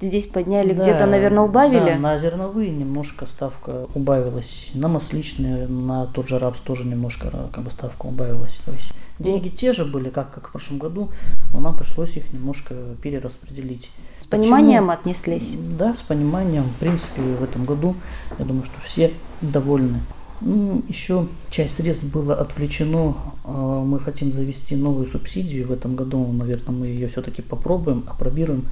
Здесь 0.00 0.26
подняли, 0.26 0.72
Да, 0.74 0.82
где-то, 0.82 1.06
наверное, 1.06 1.42
убавили. 1.42 1.90
Да, 1.94 1.98
на 1.98 2.18
зерновые 2.18 2.70
немножко 2.70 3.26
ставка 3.26 3.86
убавилась. 3.94 4.70
На 4.74 4.86
масличные, 4.88 5.66
на 5.66 6.06
тот 6.06 6.28
же 6.28 6.38
рапс 6.38 6.60
тоже 6.60 6.84
немножко 6.84 7.28
ра- 7.28 7.50
как 7.50 7.64
бы 7.64 7.70
ставка 7.70 8.06
убавилась. 8.06 8.60
То 8.64 8.70
есть 8.70 8.92
деньги 9.18 9.48
те 9.48 9.72
же 9.72 9.84
были, 9.84 10.10
как, 10.10 10.30
как 10.32 10.48
в 10.48 10.52
прошлом 10.52 10.78
году, 10.78 11.10
но 11.52 11.60
нам 11.60 11.76
пришлось 11.76 12.16
их 12.16 12.32
немножко 12.32 12.74
перераспределить. 13.02 13.90
С 14.22 14.26
пониманием 14.26 14.90
отнеслись. 14.90 15.56
Да, 15.76 15.94
с 15.96 16.02
пониманием. 16.02 16.64
В 16.64 16.76
принципе, 16.76 17.20
в 17.20 17.42
этом 17.42 17.64
году, 17.64 17.96
я 18.38 18.44
думаю, 18.44 18.64
что 18.64 18.74
все 18.84 19.12
довольны. 19.40 20.00
Ну, 20.40 20.82
еще 20.88 21.26
часть 21.50 21.74
средств 21.74 22.04
было 22.04 22.34
отвлечено. 22.34 23.16
А, 23.44 23.82
Мы 23.82 23.98
хотим 23.98 24.32
завести 24.32 24.76
новую 24.76 25.06
субсидию 25.06 25.66
в 25.66 25.72
этом 25.72 25.96
году. 25.96 26.26
Наверное, 26.32 26.74
мы 26.74 26.86
ее 26.86 27.08
все-таки 27.08 27.42
попробуем, 27.42 28.04
опробируем. 28.06 28.64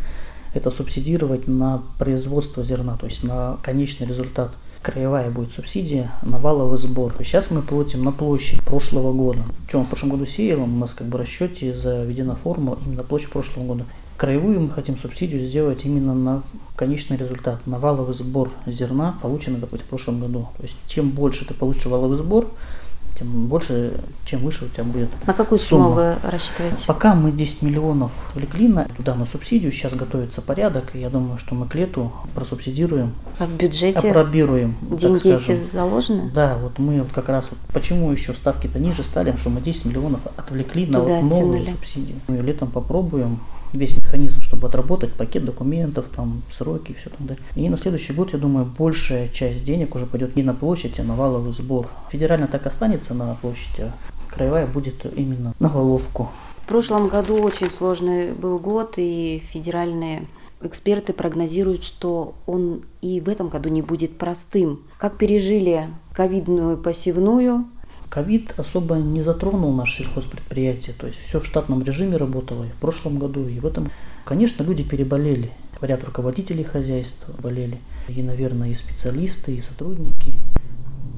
Это 0.54 0.70
субсидировать 0.70 1.48
на 1.48 1.82
производство 1.98 2.62
зерна, 2.64 2.96
то 2.96 3.06
есть 3.06 3.22
на 3.22 3.58
конечный 3.62 4.06
результат. 4.06 4.52
Краевая 4.80 5.30
будет 5.30 5.50
субсидия 5.50 6.12
на 6.22 6.38
валовый 6.38 6.78
сбор. 6.78 7.12
Сейчас 7.18 7.50
мы 7.50 7.60
платим 7.60 8.04
на 8.04 8.12
площадь 8.12 8.62
прошлого 8.64 9.12
года. 9.12 9.40
Что, 9.68 9.82
в 9.82 9.88
прошлом 9.88 10.10
году 10.10 10.26
сеял, 10.26 10.62
у 10.62 10.66
нас 10.66 10.94
как 10.94 11.08
бы 11.08 11.18
расчете 11.18 11.74
заведена 11.74 12.36
формула 12.36 12.78
именно 12.86 13.02
площадь 13.02 13.30
прошлого 13.30 13.66
года. 13.66 13.84
Краевую 14.16 14.60
мы 14.60 14.70
хотим 14.70 14.96
субсидию 14.96 15.40
сделать 15.44 15.84
именно 15.84 16.14
на 16.14 16.42
конечный 16.74 17.16
результат, 17.16 17.66
на 17.66 17.78
валовый 17.78 18.14
сбор 18.14 18.50
зерна, 18.66 19.18
полученный, 19.22 19.58
допустим, 19.60 19.86
в 19.86 19.90
прошлом 19.90 20.20
году. 20.20 20.48
То 20.56 20.62
есть 20.62 20.76
чем 20.86 21.10
больше 21.10 21.46
ты 21.46 21.54
получишь 21.54 21.86
валовый 21.86 22.16
сбор, 22.16 22.48
тем 23.18 23.46
больше, 23.46 23.92
чем 24.26 24.40
выше 24.40 24.66
у 24.66 24.68
тебя 24.68 24.84
будет 24.84 25.08
На 25.26 25.32
какую 25.32 25.58
сумму 25.58 25.84
сумма. 25.84 25.94
вы 25.94 26.30
рассчитываете? 26.30 26.84
Пока 26.86 27.14
мы 27.14 27.32
10 27.32 27.62
миллионов 27.62 28.30
влекли 28.34 28.68
на, 28.68 28.84
туда 28.84 29.14
на 29.14 29.24
субсидию, 29.24 29.72
сейчас 29.72 29.94
готовится 29.94 30.42
порядок, 30.42 30.94
и 30.94 31.00
я 31.00 31.08
думаю, 31.08 31.38
что 31.38 31.54
мы 31.54 31.66
к 31.66 31.74
лету 31.74 32.12
просубсидируем, 32.34 33.14
А 33.38 33.46
в 33.46 33.54
бюджете 33.56 34.10
опробируем, 34.10 34.76
деньги 34.82 35.34
эти 35.34 35.58
заложены? 35.72 36.30
Да, 36.34 36.58
вот 36.58 36.78
мы 36.78 37.00
вот 37.00 37.08
как 37.14 37.30
раз 37.30 37.48
вот 37.50 37.58
почему 37.72 38.12
еще 38.12 38.34
ставки-то 38.34 38.78
ниже 38.78 39.02
стали, 39.02 39.34
что 39.36 39.48
мы 39.48 39.62
10 39.62 39.86
миллионов 39.86 40.26
отвлекли 40.36 40.86
на 40.86 41.00
Туда 41.00 41.14
вот 41.14 41.22
новую 41.22 41.60
оттянули. 41.60 41.70
субсидию. 41.70 42.16
Мы 42.28 42.36
летом 42.38 42.70
попробуем 42.70 43.40
весь 43.72 43.96
механизм, 43.96 44.42
чтобы 44.42 44.68
отработать 44.68 45.12
пакет 45.14 45.44
документов, 45.44 46.06
там 46.14 46.42
сроки 46.52 46.92
и 46.92 46.94
все 46.94 47.10
так 47.10 47.24
далее. 47.24 47.42
И 47.54 47.68
на 47.68 47.76
следующий 47.76 48.12
год, 48.12 48.32
я 48.32 48.38
думаю, 48.38 48.66
большая 48.66 49.28
часть 49.28 49.64
денег 49.64 49.94
уже 49.94 50.06
пойдет 50.06 50.36
не 50.36 50.42
на 50.42 50.54
площадь, 50.54 50.98
а 51.00 51.02
на 51.02 51.14
валовый 51.14 51.52
сбор. 51.52 51.88
Федерально 52.10 52.46
так 52.46 52.66
останется 52.66 53.14
на 53.14 53.34
площади, 53.34 53.82
а 53.82 53.92
краевая 54.32 54.66
будет 54.66 55.06
именно 55.16 55.54
на 55.58 55.68
головку. 55.68 56.30
В 56.62 56.68
прошлом 56.68 57.08
году 57.08 57.40
очень 57.42 57.70
сложный 57.70 58.32
был 58.32 58.58
год, 58.58 58.94
и 58.96 59.42
федеральные 59.52 60.26
эксперты 60.60 61.12
прогнозируют, 61.12 61.84
что 61.84 62.34
он 62.46 62.82
и 63.02 63.20
в 63.20 63.28
этом 63.28 63.48
году 63.48 63.68
не 63.68 63.82
будет 63.82 64.18
простым. 64.18 64.82
Как 64.98 65.16
пережили 65.16 65.86
ковидную 66.12 66.76
посевную? 66.76 67.66
Ковид 68.08 68.54
особо 68.58 68.96
не 68.96 69.22
затронул 69.22 69.72
наше 69.74 70.04
сельхозпредприятие, 70.04 70.94
то 70.98 71.06
есть 71.06 71.18
все 71.18 71.40
в 71.40 71.46
штатном 71.46 71.82
режиме 71.82 72.16
работало 72.16 72.64
и 72.64 72.68
в 72.68 72.76
прошлом 72.76 73.18
году, 73.18 73.46
и 73.46 73.58
в 73.58 73.66
этом. 73.66 73.90
Конечно, 74.24 74.62
люди 74.62 74.84
переболели, 74.84 75.52
ряд 75.80 76.04
руководителей 76.04 76.64
хозяйств 76.64 77.26
болели, 77.40 77.78
и, 78.08 78.22
наверное, 78.22 78.70
и 78.70 78.74
специалисты, 78.74 79.54
и 79.54 79.60
сотрудники 79.60 80.34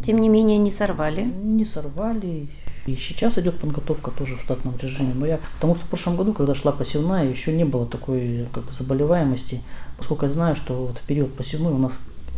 Тем 0.05 0.21
не 0.21 0.29
менее, 0.29 0.59
не 0.59 0.71
сорвали. 0.71 1.23
не 1.23 1.65
сорвали. 1.65 2.49
И 2.87 2.95
сейчас 2.95 3.37
идет 3.37 3.59
подготовка 3.59 4.11
тоже 4.11 4.37
в 4.37 4.41
штатном 4.41 4.75
режиме. 4.81 5.13
Но 5.15 5.27
я, 5.27 5.41
потому 5.57 5.75
что 5.75 5.85
в 5.85 5.89
прошлом 5.89 6.17
году, 6.17 6.33
когда 6.33 6.55
шла 6.55 6.73
посевная, 6.73 7.29
еще 7.29 7.53
не 7.53 7.65
было 7.65 7.87
такой 7.87 8.47
как 8.53 8.65
бы, 8.65 8.73
заболеваемости. 8.73 9.61
Поскольку 9.99 10.25
я 10.25 10.31
знаю, 10.31 10.57
что 10.57 10.87
вот 10.87 10.99
в 10.99 11.03
период 11.03 11.35
посевной 11.35 11.73
у 11.73 11.79
нас 11.79 11.93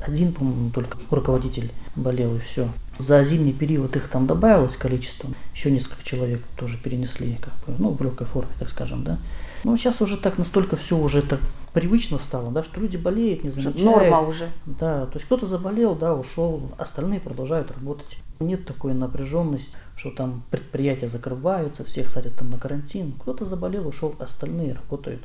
один, 0.04 0.32
по-моему, 0.32 0.70
только 0.70 0.98
руководитель 1.10 1.70
болел 1.94 2.34
и 2.34 2.40
все. 2.40 2.68
За 3.00 3.22
зимний 3.22 3.52
период 3.52 3.96
их 3.96 4.08
там 4.08 4.26
добавилось 4.26 4.76
количество. 4.76 5.30
Еще 5.54 5.70
несколько 5.70 6.04
человек 6.04 6.42
тоже 6.56 6.76
перенесли, 6.76 7.38
как 7.40 7.54
бы, 7.66 7.74
ну, 7.78 7.90
в 7.90 8.02
легкой 8.02 8.26
форме, 8.26 8.52
так 8.58 8.68
скажем, 8.68 9.04
да. 9.04 9.18
Но 9.64 9.76
сейчас 9.76 10.02
уже 10.02 10.16
так 10.16 10.36
настолько 10.38 10.76
все 10.76 10.96
уже 10.96 11.22
так 11.22 11.40
привычно 11.72 12.18
стало, 12.18 12.50
да, 12.50 12.62
что 12.62 12.80
люди 12.80 12.96
болеют, 12.96 13.42
не 13.44 13.50
замечают. 13.50 13.82
Норма 13.82 14.20
уже. 14.20 14.48
Да, 14.66 15.06
то 15.06 15.14
есть 15.14 15.26
кто-то 15.26 15.46
заболел, 15.46 15.94
да, 15.94 16.14
ушел, 16.14 16.62
остальные 16.78 17.20
продолжают 17.20 17.70
работать. 17.70 18.18
Нет 18.38 18.66
такой 18.66 18.94
напряженности, 18.94 19.76
что 19.96 20.10
там 20.10 20.42
предприятия 20.50 21.08
закрываются, 21.08 21.84
всех 21.84 22.10
садят 22.10 22.36
там 22.36 22.50
на 22.50 22.58
карантин. 22.58 23.12
Кто-то 23.20 23.44
заболел, 23.44 23.86
ушел, 23.86 24.14
остальные 24.18 24.74
работают. 24.74 25.22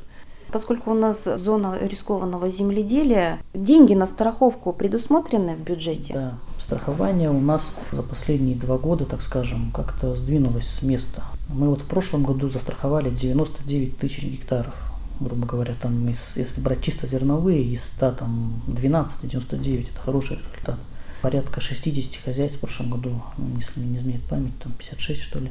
Поскольку 0.52 0.92
у 0.92 0.94
нас 0.94 1.24
зона 1.24 1.76
рискованного 1.80 2.48
земледелия, 2.48 3.40
деньги 3.52 3.94
на 3.94 4.06
страховку 4.06 4.72
предусмотрены 4.72 5.56
в 5.56 5.60
бюджете? 5.60 6.12
Да, 6.14 6.38
страхование 6.58 7.30
у 7.30 7.40
нас 7.40 7.72
за 7.92 8.02
последние 8.02 8.56
два 8.56 8.78
года, 8.78 9.04
так 9.04 9.22
скажем, 9.22 9.72
как-то 9.72 10.14
сдвинулось 10.14 10.68
с 10.68 10.82
места. 10.82 11.24
Мы 11.48 11.68
вот 11.68 11.82
в 11.82 11.86
прошлом 11.86 12.24
году 12.24 12.48
застраховали 12.48 13.10
99 13.10 13.98
тысяч 13.98 14.24
гектаров 14.24 14.74
грубо 15.20 15.46
говоря, 15.46 15.74
там, 15.74 16.08
из, 16.08 16.36
если 16.36 16.60
брать 16.60 16.82
чисто 16.82 17.06
зерновые, 17.06 17.64
из 17.64 17.84
100, 17.84 18.12
там, 18.12 18.62
12, 18.66 19.28
99, 19.28 19.90
это 19.90 20.00
хороший 20.00 20.36
результат. 20.36 20.78
Порядка 21.22 21.60
60 21.60 22.22
хозяйств 22.22 22.58
в 22.58 22.60
прошлом 22.60 22.90
году, 22.90 23.22
ну, 23.38 23.56
если 23.56 23.80
не 23.80 23.96
изменяет 23.96 24.24
память, 24.24 24.58
там 24.58 24.72
56, 24.72 25.22
что 25.22 25.38
ли, 25.38 25.50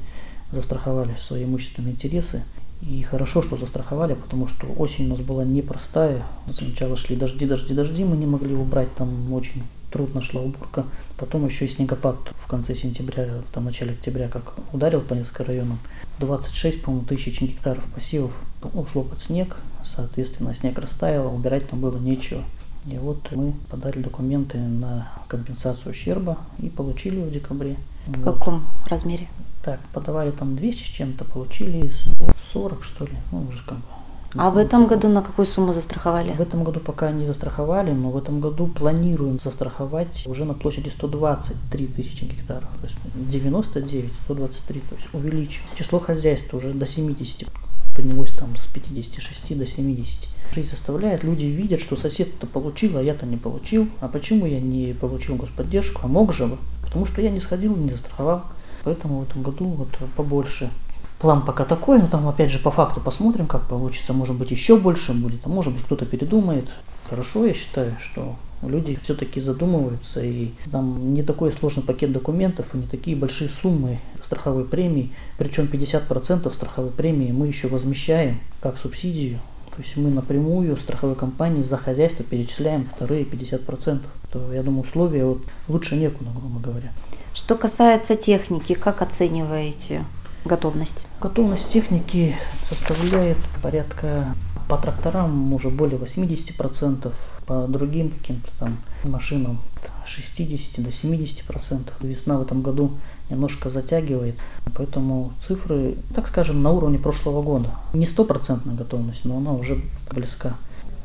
застраховали 0.51 1.15
свои 1.19 1.43
имущественные 1.43 1.93
интересы. 1.93 2.43
И 2.81 3.01
хорошо, 3.01 3.41
что 3.41 3.57
застраховали, 3.57 4.13
потому 4.13 4.47
что 4.47 4.67
осень 4.67 5.05
у 5.05 5.09
нас 5.09 5.21
была 5.21 5.43
непростая. 5.43 6.23
Сначала 6.51 6.95
шли 6.95 7.15
дожди, 7.15 7.45
дожди, 7.45 7.73
дожди, 7.73 8.03
мы 8.03 8.17
не 8.17 8.25
могли 8.25 8.53
убрать, 8.53 8.93
там 8.95 9.33
очень 9.33 9.63
трудно 9.91 10.21
шла 10.21 10.41
уборка. 10.41 10.85
Потом 11.17 11.45
еще 11.45 11.65
и 11.65 11.67
снегопад 11.69 12.17
в 12.35 12.47
конце 12.47 12.75
сентября, 12.75 13.41
в 13.53 13.61
начале 13.61 13.93
октября, 13.93 14.27
как 14.27 14.55
ударил 14.73 14.99
по 14.99 15.13
несколько 15.13 15.45
районам. 15.45 15.79
26, 16.19 16.83
по-моему, 16.83 17.05
тысяч 17.05 17.41
гектаров 17.41 17.85
посевов 17.93 18.37
ушло 18.73 19.03
под 19.03 19.21
снег. 19.21 19.55
Соответственно, 19.83 20.53
снег 20.53 20.77
растаял, 20.77 21.33
убирать 21.33 21.69
там 21.69 21.79
было 21.79 21.97
нечего. 21.97 22.43
И 22.87 22.97
вот 22.97 23.31
мы 23.31 23.53
подали 23.69 23.99
документы 23.99 24.57
на 24.57 25.11
компенсацию 25.27 25.91
ущерба 25.91 26.37
и 26.59 26.69
получили 26.69 27.21
в 27.21 27.31
декабре. 27.31 27.77
В 28.07 28.17
вот. 28.17 28.33
каком 28.33 28.63
размере? 28.87 29.27
Так, 29.63 29.79
подавали 29.93 30.31
там 30.31 30.55
200 30.55 30.83
с 30.83 30.85
чем-то, 30.85 31.25
получили 31.25 31.91
40, 32.53 32.83
что 32.83 33.05
ли. 33.05 33.13
Ну, 33.31 33.39
уже 33.47 33.63
как 33.63 33.77
бы 33.77 33.83
а 34.37 34.49
в 34.49 34.57
этом 34.57 34.85
году 34.85 35.07
на 35.07 35.21
какую 35.21 35.45
сумму 35.45 35.71
застраховали? 35.71 36.33
В 36.33 36.41
этом 36.41 36.65
году 36.65 36.81
пока 36.81 37.11
не 37.11 37.25
застраховали, 37.25 37.91
но 37.91 38.09
в 38.09 38.17
этом 38.17 38.41
году 38.41 38.67
планируем 38.67 39.39
застраховать 39.39 40.27
уже 40.27 40.43
на 40.43 40.53
площади 40.53 40.89
123 40.89 41.87
тысячи 41.87 42.25
гектаров. 42.25 42.69
То 42.81 42.87
есть 42.87 42.97
99, 43.15 44.11
123, 44.25 44.79
то 44.81 44.95
есть 44.95 45.07
увеличим. 45.13 45.63
Число 45.77 45.99
хозяйств 45.99 46.53
уже 46.53 46.73
до 46.73 46.85
70 46.85 47.47
поднялось 47.95 48.31
там 48.31 48.55
с 48.57 48.67
56 48.67 49.57
до 49.57 49.65
70. 49.65 50.27
Жизнь 50.53 50.69
заставляет, 50.69 51.23
люди 51.23 51.45
видят, 51.45 51.79
что 51.79 51.95
сосед-то 51.95 52.45
получил, 52.47 52.97
а 52.97 53.03
я-то 53.03 53.25
не 53.25 53.37
получил. 53.37 53.87
А 54.01 54.07
почему 54.07 54.45
я 54.45 54.59
не 54.59 54.93
получил 54.93 55.35
господдержку? 55.35 56.01
А 56.03 56.07
мог 56.07 56.33
же 56.33 56.47
бы. 56.47 56.57
Потому 56.81 57.05
что 57.05 57.21
я 57.21 57.29
не 57.29 57.39
сходил, 57.39 57.75
не 57.75 57.89
застраховал. 57.89 58.43
Поэтому 58.83 59.19
в 59.19 59.23
этом 59.23 59.41
году 59.41 59.65
вот 59.65 59.89
побольше 60.15 60.69
План 61.19 61.43
пока 61.43 61.63
такой, 61.63 61.99
но 61.99 62.07
там 62.07 62.27
опять 62.27 62.51
же 62.51 62.59
по 62.59 62.71
факту 62.71 62.99
посмотрим, 62.99 63.47
как 63.47 63.67
получится. 63.67 64.13
Может 64.13 64.35
быть 64.35 64.51
еще 64.51 64.77
больше 64.77 65.13
будет, 65.13 65.39
а 65.45 65.49
может 65.49 65.73
быть 65.73 65.83
кто-то 65.83 66.05
передумает. 66.05 66.69
Хорошо, 67.09 67.45
я 67.45 67.53
считаю, 67.53 67.95
что 68.01 68.35
люди 68.61 68.97
все-таки 69.01 69.39
задумываются, 69.39 70.21
и 70.21 70.51
там 70.71 71.13
не 71.13 71.23
такой 71.23 71.51
сложный 71.51 71.83
пакет 71.83 72.11
документов, 72.11 72.73
и 72.73 72.77
не 72.77 72.87
такие 72.87 73.15
большие 73.15 73.49
суммы 73.49 73.99
страховой 74.25 74.65
премии, 74.65 75.13
причем 75.37 75.65
50% 75.65 76.51
страховой 76.53 76.91
премии 76.91 77.31
мы 77.31 77.47
еще 77.47 77.67
возмещаем 77.67 78.41
как 78.61 78.77
субсидию. 78.77 79.39
То 79.75 79.81
есть 79.81 79.97
мы 79.97 80.09
напрямую 80.09 80.77
страховой 80.77 81.15
компании 81.15 81.61
за 81.61 81.77
хозяйство 81.77 82.23
перечисляем 82.23 82.85
вторые 82.85 83.23
50%. 83.23 84.01
То, 84.31 84.53
я 84.53 84.63
думаю, 84.63 84.83
условия 84.83 85.25
вот 85.25 85.41
лучше 85.67 85.95
некуда, 85.95 86.31
грубо 86.31 86.59
говоря. 86.59 86.93
Что 87.33 87.55
касается 87.55 88.15
техники, 88.15 88.73
как 88.73 89.01
оцениваете 89.01 90.05
готовность? 90.45 91.05
Готовность 91.19 91.69
техники 91.69 92.35
составляет 92.63 93.37
порядка 93.61 94.33
по 94.67 94.77
тракторам 94.77 95.53
уже 95.53 95.69
более 95.69 95.99
80%, 95.99 97.13
по 97.45 97.67
другим 97.67 98.09
каким-то 98.09 98.49
там 98.59 98.77
машинам 99.03 99.59
60 100.05 100.83
до 100.83 100.89
70%. 100.89 101.89
Весна 102.01 102.37
в 102.37 102.41
этом 102.41 102.61
году 102.61 102.91
немножко 103.29 103.69
затягивает, 103.69 104.37
поэтому 104.75 105.33
цифры, 105.39 105.97
так 106.13 106.27
скажем, 106.27 106.61
на 106.61 106.71
уровне 106.71 106.97
прошлого 106.97 107.41
года. 107.41 107.71
Не 107.93 108.05
стопроцентная 108.05 108.75
готовность, 108.75 109.25
но 109.25 109.37
она 109.37 109.53
уже 109.53 109.81
близка. 110.11 110.55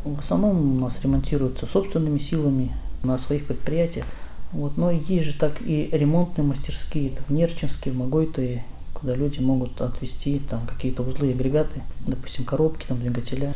В 0.05 0.19
основном 0.19 0.77
у 0.77 0.81
нас 0.81 1.03
ремонтируются 1.03 1.67
собственными 1.67 2.19
силами 2.19 2.75
на 3.03 3.19
своих 3.19 3.47
предприятиях. 3.47 4.07
Вот, 4.53 4.77
но 4.77 4.91
есть 4.91 5.25
же 5.25 5.39
так 5.39 5.63
и 5.63 5.89
ремонтные 5.93 6.45
мастерские, 6.45 7.13
в 7.29 7.33
Нерчинске, 7.33 7.93
в 7.93 7.97
Могойте, 7.97 8.65
куда 9.01 9.15
люди 9.15 9.41
могут 9.41 9.81
отвести 9.81 10.39
там 10.39 10.67
какие-то 10.67 11.03
узлы 11.03 11.29
и 11.29 11.33
агрегаты, 11.33 11.83
допустим, 12.07 12.45
коробки, 12.45 12.87
там, 12.87 13.01
двигателя. 13.01 13.55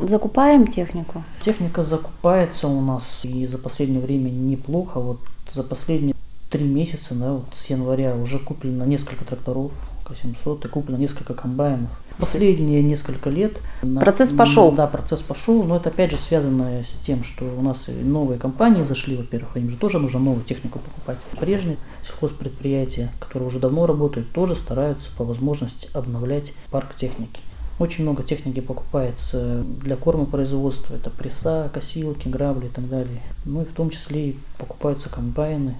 Закупаем 0.00 0.66
технику? 0.66 1.24
Техника 1.40 1.82
закупается 1.82 2.68
у 2.68 2.80
нас 2.80 3.20
и 3.24 3.46
за 3.46 3.58
последнее 3.58 4.00
время 4.00 4.28
неплохо. 4.30 5.00
Вот 5.00 5.20
за 5.50 5.62
последние 5.62 6.14
три 6.50 6.64
месяца, 6.64 7.14
да, 7.14 7.32
вот 7.34 7.48
с 7.52 7.70
января 7.70 8.14
уже 8.14 8.38
куплено 8.38 8.84
несколько 8.84 9.24
тракторов, 9.24 9.72
К700 10.08 10.66
и 10.66 10.68
куплено 10.68 10.98
несколько 10.98 11.34
комбайнов. 11.34 11.90
Последние 12.18 12.82
несколько 12.82 13.30
лет... 13.30 13.60
Процесс 14.00 14.32
пошел. 14.32 14.72
Да, 14.72 14.86
процесс 14.86 15.22
пошел, 15.22 15.62
но 15.62 15.76
это 15.76 15.90
опять 15.90 16.10
же 16.10 16.16
связано 16.16 16.82
с 16.82 16.94
тем, 16.94 17.24
что 17.24 17.44
у 17.44 17.62
нас 17.62 17.86
новые 17.88 18.38
компании 18.38 18.82
зашли, 18.82 19.16
во-первых, 19.16 19.56
им 19.56 19.70
же 19.70 19.76
тоже 19.76 19.98
нужно 19.98 20.20
новую 20.20 20.44
технику 20.44 20.78
покупать. 20.78 21.18
Прежние 21.38 21.76
сельхозпредприятия, 22.02 23.12
которые 23.20 23.48
уже 23.48 23.58
давно 23.58 23.86
работают, 23.86 24.32
тоже 24.32 24.56
стараются 24.56 25.10
по 25.16 25.24
возможности 25.24 25.88
обновлять 25.92 26.52
парк 26.70 26.94
техники. 26.94 27.40
Очень 27.78 28.02
много 28.02 28.24
техники 28.24 28.60
покупается 28.60 29.62
для 29.62 29.94
кормопроизводства. 29.94 30.94
Это 30.94 31.10
пресса, 31.10 31.70
косилки, 31.72 32.26
грабли 32.26 32.66
и 32.66 32.70
так 32.70 32.88
далее. 32.88 33.22
Ну 33.44 33.62
и 33.62 33.64
в 33.64 33.72
том 33.72 33.90
числе 33.90 34.30
и 34.30 34.38
покупаются 34.58 35.08
комбайны, 35.08 35.76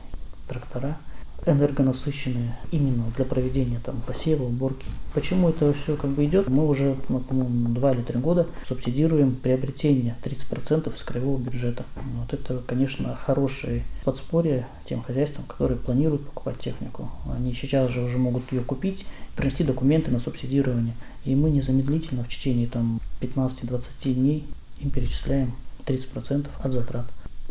трактора 0.47 0.97
энергонасыщенные 1.47 2.57
именно 2.71 3.05
для 3.17 3.25
проведения 3.25 3.81
там 3.85 4.01
посева, 4.07 4.45
уборки. 4.45 4.87
Почему 5.15 5.49
это 5.49 5.73
все 5.73 5.97
как 5.97 6.11
бы 6.11 6.25
идет? 6.25 6.49
Мы 6.49 6.67
уже, 6.67 6.97
ну, 7.09 7.21
по-моему, 7.21 7.69
два 7.71 7.93
или 7.93 8.03
три 8.03 8.19
года 8.19 8.47
субсидируем 8.67 9.35
приобретение 9.35 10.17
30% 10.23 10.95
из 10.95 11.03
краевого 11.03 11.39
бюджета. 11.39 11.85
Вот 12.21 12.33
это, 12.33 12.63
конечно, 12.67 13.15
хорошее 13.17 13.85
подспорье 14.05 14.67
тем 14.85 15.03
хозяйствам, 15.03 15.45
которые 15.47 15.79
планируют 15.79 16.27
покупать 16.27 16.59
технику. 16.59 17.11
Они 17.35 17.55
сейчас 17.55 17.91
же 17.91 18.03
уже 18.03 18.19
могут 18.19 18.51
ее 18.53 18.61
купить, 18.61 19.07
принести 19.37 19.65
документы 19.65 20.11
на 20.11 20.19
субсидирование. 20.19 20.95
И 21.25 21.35
мы 21.35 21.51
незамедлительно 21.51 22.25
в 22.25 22.29
течение 22.29 22.67
там 22.69 23.01
15-20 23.21 24.15
дней 24.15 24.45
им 24.81 24.91
перечисляем 24.91 25.53
30% 25.87 26.47
от 26.63 26.73
затрат. 26.73 27.07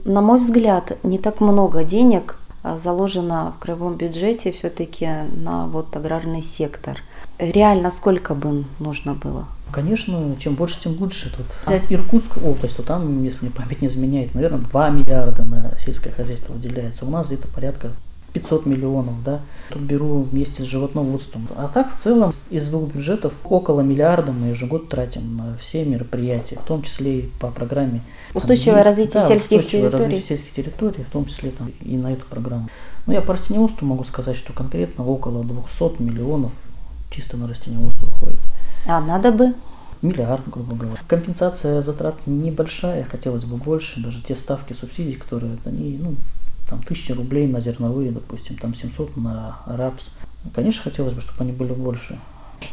На 0.05 0.21
мой 0.21 0.39
взгляд, 0.39 0.97
не 1.03 1.17
так 1.17 1.41
много 1.41 1.83
денег 1.83 2.37
заложено 2.77 3.53
в 3.55 3.59
краевом 3.59 3.95
бюджете 3.95 4.51
все-таки 4.51 5.07
на 5.35 5.67
вот 5.67 5.95
аграрный 5.95 6.41
сектор. 6.41 7.01
Реально 7.39 7.91
сколько 7.91 8.35
бы 8.35 8.65
нужно 8.79 9.13
было? 9.13 9.47
Конечно, 9.71 10.35
чем 10.39 10.55
больше, 10.55 10.81
тем 10.81 10.97
лучше. 10.99 11.31
Тут 11.35 11.45
взять 11.65 11.91
Иркутскую 11.91 12.45
область, 12.45 12.77
то 12.77 12.83
там, 12.83 13.23
если 13.23 13.49
память 13.49 13.81
не 13.81 13.87
изменяет, 13.87 14.33
наверное, 14.33 14.61
2 14.61 14.89
миллиарда 14.89 15.43
на 15.43 15.77
сельское 15.77 16.11
хозяйство 16.11 16.53
выделяется. 16.53 17.05
У 17.05 17.09
нас 17.09 17.27
где-то 17.27 17.47
порядка 17.47 17.91
500 18.39 18.65
миллионов, 18.65 19.23
да. 19.23 19.41
Тут 19.69 19.81
беру 19.81 20.23
вместе 20.23 20.63
с 20.63 20.65
животноводством. 20.65 21.47
А 21.55 21.67
так 21.67 21.93
в 21.93 21.97
целом 21.97 22.31
из 22.49 22.69
двух 22.69 22.93
бюджетов 22.93 23.33
около 23.43 23.81
миллиарда 23.81 24.31
мы 24.31 24.47
ежегодно 24.47 24.87
тратим 24.87 25.37
на 25.37 25.57
все 25.57 25.83
мероприятия, 25.83 26.57
в 26.57 26.63
том 26.63 26.81
числе 26.81 27.19
и 27.19 27.21
по 27.39 27.47
программе. 27.47 28.01
Устойчивое 28.33 28.83
там, 28.83 28.85
развитие 28.85 29.21
да, 29.21 29.27
сельских 29.27 29.59
устойчивое 29.59 29.89
территорий. 29.89 30.03
развитие 30.03 30.37
сельских 30.37 30.53
территорий, 30.53 31.03
в 31.03 31.11
том 31.11 31.25
числе 31.25 31.51
там, 31.51 31.71
и 31.81 31.97
на 31.97 32.13
эту 32.13 32.25
программу. 32.25 32.69
Ну, 33.05 33.13
я 33.13 33.21
по 33.21 33.33
растениеводству 33.33 33.85
могу 33.85 34.03
сказать, 34.03 34.35
что 34.35 34.53
конкретно 34.53 35.05
около 35.05 35.43
200 35.43 36.01
миллионов 36.01 36.53
чисто 37.09 37.37
на 37.37 37.47
растениеводство 37.47 38.07
уходит. 38.07 38.39
А 38.85 39.01
надо 39.01 39.31
бы? 39.31 39.53
Миллиард, 40.01 40.47
грубо 40.47 40.75
говоря. 40.75 40.99
Компенсация 41.07 41.81
затрат 41.81 42.15
небольшая, 42.27 43.03
хотелось 43.03 43.45
бы 43.45 43.57
больше. 43.57 43.99
Даже 43.99 44.21
те 44.21 44.35
ставки 44.35 44.73
субсидий, 44.73 45.13
которые 45.13 45.57
они, 45.65 45.97
ну, 46.01 46.15
там 46.69 46.83
тысяча 46.83 47.13
рублей 47.13 47.47
на 47.47 47.59
зерновые, 47.59 48.11
допустим, 48.11 48.57
там 48.57 48.73
700 48.73 49.17
на 49.17 49.59
рапс. 49.65 50.09
Конечно, 50.53 50.83
хотелось 50.83 51.13
бы, 51.13 51.21
чтобы 51.21 51.43
они 51.43 51.51
были 51.51 51.73
больше. 51.73 52.19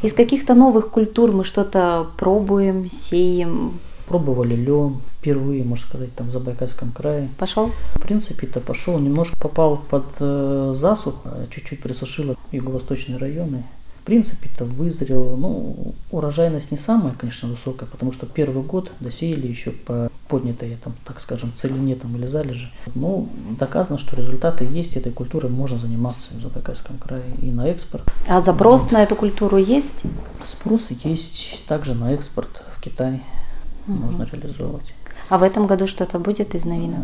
Из 0.03 0.13
каких-то 0.13 0.55
новых 0.55 0.91
культур 0.91 1.33
мы 1.33 1.45
что-то 1.45 2.07
пробуем, 2.17 2.89
сеем, 2.91 3.79
Пробовали 4.07 4.55
лен 4.55 5.01
впервые, 5.19 5.65
можно 5.65 5.87
сказать, 5.87 6.15
там 6.15 6.27
в 6.27 6.31
Забайкальском 6.31 6.93
крае. 6.93 7.31
Пошел? 7.39 7.71
В 7.95 8.03
принципе-то 8.03 8.61
пошел, 8.61 8.99
немножко 8.99 9.35
попал 9.39 9.79
под 9.79 10.05
э, 10.21 10.73
засуху, 10.75 11.27
чуть-чуть 11.51 11.83
пересушило 11.83 12.37
юго-восточные 12.53 13.17
районы. 13.17 13.65
В 14.05 14.07
принципе-то 14.07 14.67
вызрел, 14.67 15.35
ну, 15.35 15.95
урожайность 16.11 16.71
не 16.71 16.77
самая, 16.77 17.15
конечно, 17.15 17.49
высокая, 17.49 17.89
потому 17.89 18.13
что 18.13 18.27
первый 18.27 18.63
год 18.63 18.93
досеяли 19.01 19.47
еще 19.47 19.71
по 19.71 20.11
поднятой, 20.29 20.77
там, 20.85 20.93
так 21.07 21.21
скажем, 21.21 21.55
целине 21.57 21.95
там, 21.95 22.15
или 22.15 22.27
залежи. 22.27 22.71
Но 22.95 23.27
доказано, 23.59 23.97
что 23.97 24.15
результаты 24.15 24.67
есть, 24.67 24.99
этой 24.99 25.11
культурой 25.11 25.51
можно 25.51 25.79
заниматься 25.79 26.35
в 26.35 26.43
Забайкальском 26.43 26.99
крае 26.99 27.25
и 27.41 27.47
на 27.47 27.67
экспорт. 27.69 28.05
А 28.29 28.43
запрос 28.43 28.83
вот. 28.83 28.93
на 28.93 29.03
эту 29.03 29.17
культуру 29.17 29.57
есть? 29.57 30.03
Спрос 30.43 30.91
есть 30.91 31.65
также 31.67 31.95
на 31.95 32.13
экспорт 32.13 32.63
в 32.77 32.83
Китай 32.83 33.23
угу. 33.89 33.97
можно 33.97 34.25
реализовывать. 34.25 34.93
А 35.31 35.39
в 35.39 35.43
этом 35.43 35.67
году 35.67 35.87
что-то 35.87 36.19
будет 36.19 36.55
из 36.55 36.67
новинок? 36.67 37.01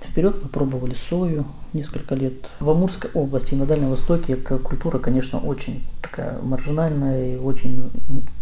Вперед 0.00 0.36
мы 0.42 0.48
пробовали 0.48 0.94
сою 0.94 1.44
несколько 1.72 2.14
лет. 2.14 2.34
В 2.58 2.70
Амурской 2.70 3.10
области 3.14 3.54
и 3.54 3.56
на 3.56 3.66
Дальнем 3.66 3.90
Востоке 3.90 4.32
эта 4.34 4.58
культура, 4.58 4.98
конечно, 4.98 5.38
очень 5.38 5.84
такая 6.02 6.40
маржинальная 6.42 7.34
и 7.34 7.36
очень 7.36 7.90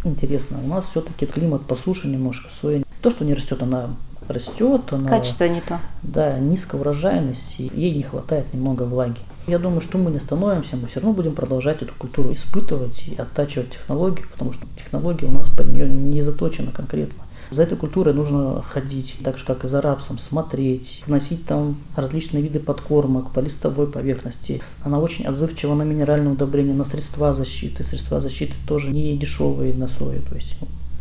интересная. 0.05 0.63
У 0.63 0.69
нас 0.69 0.89
все-таки 0.89 1.27
климат 1.27 1.63
по 1.63 1.75
суше 1.75 2.09
немножко, 2.09 2.51
соя. 2.61 2.83
То, 3.03 3.11
что 3.11 3.25
не 3.25 3.35
растет, 3.35 3.63
она 3.63 3.91
растет. 4.29 4.93
Она, 4.93 5.09
Качество 5.09 5.45
не 5.45 5.61
то. 5.61 5.79
Да, 6.03 6.39
низкая 6.39 6.81
урожайность, 6.81 7.59
и 7.59 7.71
ей 7.75 7.95
не 7.95 8.03
хватает 8.03 8.53
немного 8.53 8.85
влаги. 8.85 9.21
Я 9.47 9.59
думаю, 9.59 9.81
что 9.81 9.99
мы 9.99 10.11
не 10.11 10.19
остановимся, 10.19 10.77
мы 10.77 10.89
все 10.89 11.01
равно 11.01 11.15
будем 11.15 11.35
продолжать 11.35 11.83
эту 11.83 11.95
культуру 11.95 12.33
испытывать 12.33 13.09
и 13.09 13.15
оттачивать 13.15 13.71
технологии, 13.71 14.25
потому 14.31 14.53
что 14.53 14.67
технология 14.77 15.27
у 15.27 15.31
нас 15.31 15.49
под 15.49 15.69
нее 15.69 15.89
не 15.89 16.21
заточена 16.23 16.71
конкретно. 16.71 17.25
За 17.51 17.63
этой 17.63 17.79
культурой 17.79 18.15
нужно 18.15 18.63
ходить, 18.63 19.17
так 19.25 19.39
же 19.39 19.45
как 19.45 19.65
и 19.65 19.69
за 19.69 19.81
рапсом, 19.81 20.19
смотреть, 20.19 21.03
вносить 21.07 21.47
там 21.47 21.77
различные 21.97 22.43
виды 22.43 22.61
подкормок 22.61 23.33
по 23.33 23.41
листовой 23.41 23.87
поверхности. 23.87 24.61
Она 24.83 24.99
очень 24.99 25.25
отзывчива 25.25 25.75
на 25.75 25.83
минеральные 25.83 26.33
удобрения, 26.33 26.75
на 26.75 26.85
средства 26.85 27.33
защиты. 27.33 27.85
Средства 27.85 28.21
защиты 28.21 28.55
тоже 28.67 28.91
не 28.91 29.17
дешевые 29.17 29.73
на 29.73 29.89
сою, 29.89 30.23
то 30.23 30.35
есть 30.35 30.57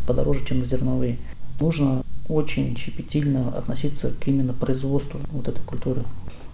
подороже, 0.07 0.45
чем 0.45 0.59
на 0.59 0.65
зерновые. 0.65 1.17
Нужно 1.59 2.03
очень 2.29 2.77
щепетильно 2.77 3.49
относиться 3.57 4.11
к 4.11 4.27
именно 4.27 4.53
производству 4.53 5.19
вот 5.31 5.47
этой 5.47 5.63
культуры. 5.63 6.03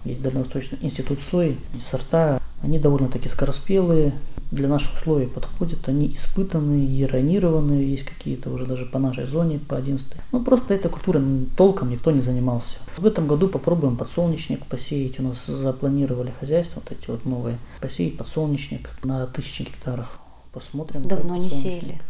Есть 0.04 0.22
Дальневосточный 0.22 0.78
институт 0.82 1.20
сои, 1.20 1.56
сорта, 1.82 2.40
они 2.62 2.78
довольно-таки 2.78 3.28
скороспелые, 3.28 4.14
для 4.50 4.68
наших 4.68 4.94
условий 4.94 5.26
подходят, 5.26 5.88
они 5.88 6.12
испытанные, 6.12 7.02
иронированные, 7.02 7.90
есть 7.90 8.04
какие-то 8.04 8.50
уже 8.50 8.66
даже 8.66 8.86
по 8.86 8.98
нашей 8.98 9.26
зоне, 9.26 9.58
по 9.58 9.76
11. 9.76 10.06
Ну, 10.32 10.42
просто 10.42 10.74
этой 10.74 10.90
культурой 10.90 11.22
толком 11.56 11.90
никто 11.90 12.10
не 12.10 12.20
занимался. 12.20 12.76
В 12.96 13.06
этом 13.06 13.26
году 13.26 13.48
попробуем 13.48 13.96
подсолнечник 13.96 14.64
посеять. 14.66 15.18
У 15.18 15.22
нас 15.22 15.44
запланировали 15.46 16.32
хозяйство, 16.38 16.80
вот 16.80 16.96
эти 16.96 17.10
вот 17.10 17.24
новые, 17.24 17.58
посеять 17.80 18.16
подсолнечник 18.16 18.90
на 19.02 19.26
тысячи 19.26 19.62
гектарах. 19.62 20.18
Посмотрим. 20.52 21.02
Давно 21.02 21.36
не 21.36 21.50
сеяли 21.50 22.00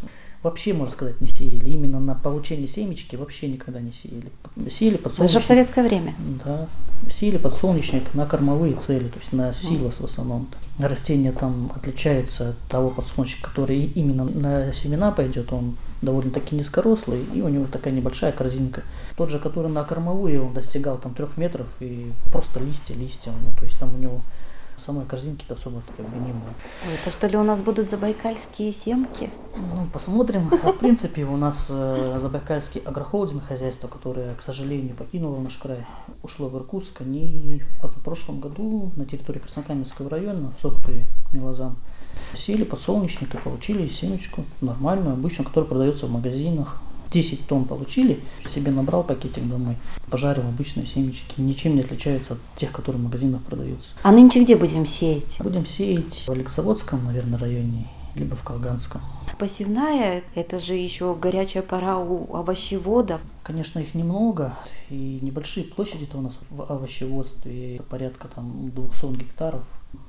вообще, 0.45 0.75
можно 0.75 0.93
сказать, 0.93 1.21
не 1.21 1.27
сеяли. 1.27 1.71
Именно 1.71 1.99
на 1.99 2.15
получение 2.15 2.69
семечки 2.69 3.17
вообще 3.17 3.49
никогда 3.49 3.81
не 3.81 3.93
сеяли. 3.93 4.31
Сеяли 4.69 4.99
подсолнечник. 4.99 5.35
Даже 5.35 5.41
в 5.41 5.49
советское 5.49 5.83
время? 5.83 6.15
Да. 6.45 6.69
Сеяли 7.11 7.39
подсолнечник 7.39 8.15
на 8.15 8.27
кормовые 8.27 8.75
цели, 8.75 9.09
то 9.09 9.19
есть 9.19 9.33
на 9.33 9.53
силос 9.53 10.01
в 10.01 10.05
основном. 10.05 10.49
Растения 10.79 11.33
там 11.33 11.73
отличаются 11.75 12.51
от 12.51 12.59
того 12.69 12.91
подсолнечника, 12.91 13.49
который 13.49 13.85
именно 13.85 14.25
на 14.25 14.73
семена 14.73 15.13
пойдет. 15.13 15.53
Он 15.53 15.77
довольно-таки 16.03 16.55
низкорослый, 16.55 17.25
и 17.35 17.41
у 17.41 17.49
него 17.49 17.65
такая 17.65 17.95
небольшая 17.95 18.33
корзинка. 18.33 18.83
Тот 19.17 19.31
же, 19.31 19.39
который 19.39 19.71
на 19.71 19.83
кормовые, 19.83 20.43
он 20.43 20.53
достигал 20.53 20.99
там 20.99 21.15
трех 21.15 21.39
метров, 21.39 21.69
и 21.81 22.13
просто 22.31 22.61
листья, 22.61 22.95
листья. 22.95 23.33
Ну, 23.33 23.57
то 23.59 23.65
есть 23.65 23.79
там 23.79 23.95
у 23.95 23.99
него 23.99 24.21
самой 24.77 25.05
корзинки-то 25.05 25.55
особо 25.55 25.83
как 25.97 26.09
бы 26.09 26.17
не 26.17 26.33
было. 26.33 26.53
Это 27.01 27.11
что 27.11 27.27
ли 27.27 27.37
у 27.37 27.43
нас 27.43 27.63
будут 27.63 27.91
забайкальские 27.91 28.73
семки? 28.73 29.31
Ну, 29.57 29.87
посмотрим. 29.93 30.51
А 30.63 30.73
в 30.73 30.79
принципе, 30.79 31.25
у 31.25 31.37
нас 31.37 31.69
э, 31.71 32.19
забайкальский 32.21 32.81
агрохолдинг 32.81 33.45
хозяйство, 33.45 33.89
которое, 33.89 34.35
к 34.35 34.43
сожалению, 34.43 34.97
покинуло 34.97 35.41
наш 35.41 35.57
край, 35.57 35.87
ушло 36.23 36.49
в 36.49 36.57
Иркутск. 36.57 37.01
Они 37.01 37.63
в 37.83 38.03
прошлом 38.03 38.41
году 38.41 38.93
на 38.97 39.05
территории 39.05 39.39
Краснокаменского 39.39 40.11
района, 40.11 40.51
в 40.51 40.61
Сохтуе, 40.61 41.07
Милозам, 41.33 41.77
сели 42.33 42.65
подсолнечник 42.65 43.35
и 43.35 43.39
получили 43.39 43.89
семечку 43.89 44.45
нормальную, 44.61 45.15
обычную, 45.15 45.47
которая 45.47 45.69
продается 45.69 46.07
в 46.07 46.11
магазинах. 46.11 46.81
10 47.15 47.47
тонн 47.47 47.65
получили, 47.65 48.21
себе 48.47 48.73
набрал 48.73 49.05
пакетик 49.05 49.49
домой, 49.49 49.77
пожарил 50.11 50.43
обычные 50.43 50.87
семечки. 50.87 51.41
Ничем 51.41 51.77
не 51.77 51.83
отличаются 51.83 52.35
от 52.35 52.41
тех, 52.57 52.73
которые 52.73 53.01
в 53.01 53.05
магазинах 53.05 53.43
продаются. 53.43 53.91
А 54.03 54.11
нынче 54.11 54.43
где 54.43 54.57
будем 54.57 54.85
сеять? 54.85 55.37
Будем 55.39 55.65
сеять 55.65 56.25
в 56.27 56.31
Алексоводском, 56.31 57.05
наверное, 57.05 57.39
районе, 57.39 57.87
либо 58.17 58.35
в 58.35 58.43
Колганском. 58.43 59.01
Посевная– 59.39 60.25
это 60.35 60.59
же 60.59 60.75
еще 60.75 61.15
горячая 61.15 61.63
пора 61.63 61.99
у 61.99 62.35
овощеводов. 62.35 63.21
Конечно, 63.45 63.79
их 63.79 63.95
немного, 63.95 64.57
и 64.91 65.21
небольшие 65.23 65.67
площади-то 65.67 66.19
у 66.19 66.21
нас 66.21 66.39
в 66.51 66.63
овощеводстве, 66.63 67.81
порядка 67.89 68.27
там 68.27 68.71
200 68.71 69.17
гектаров, 69.17 69.63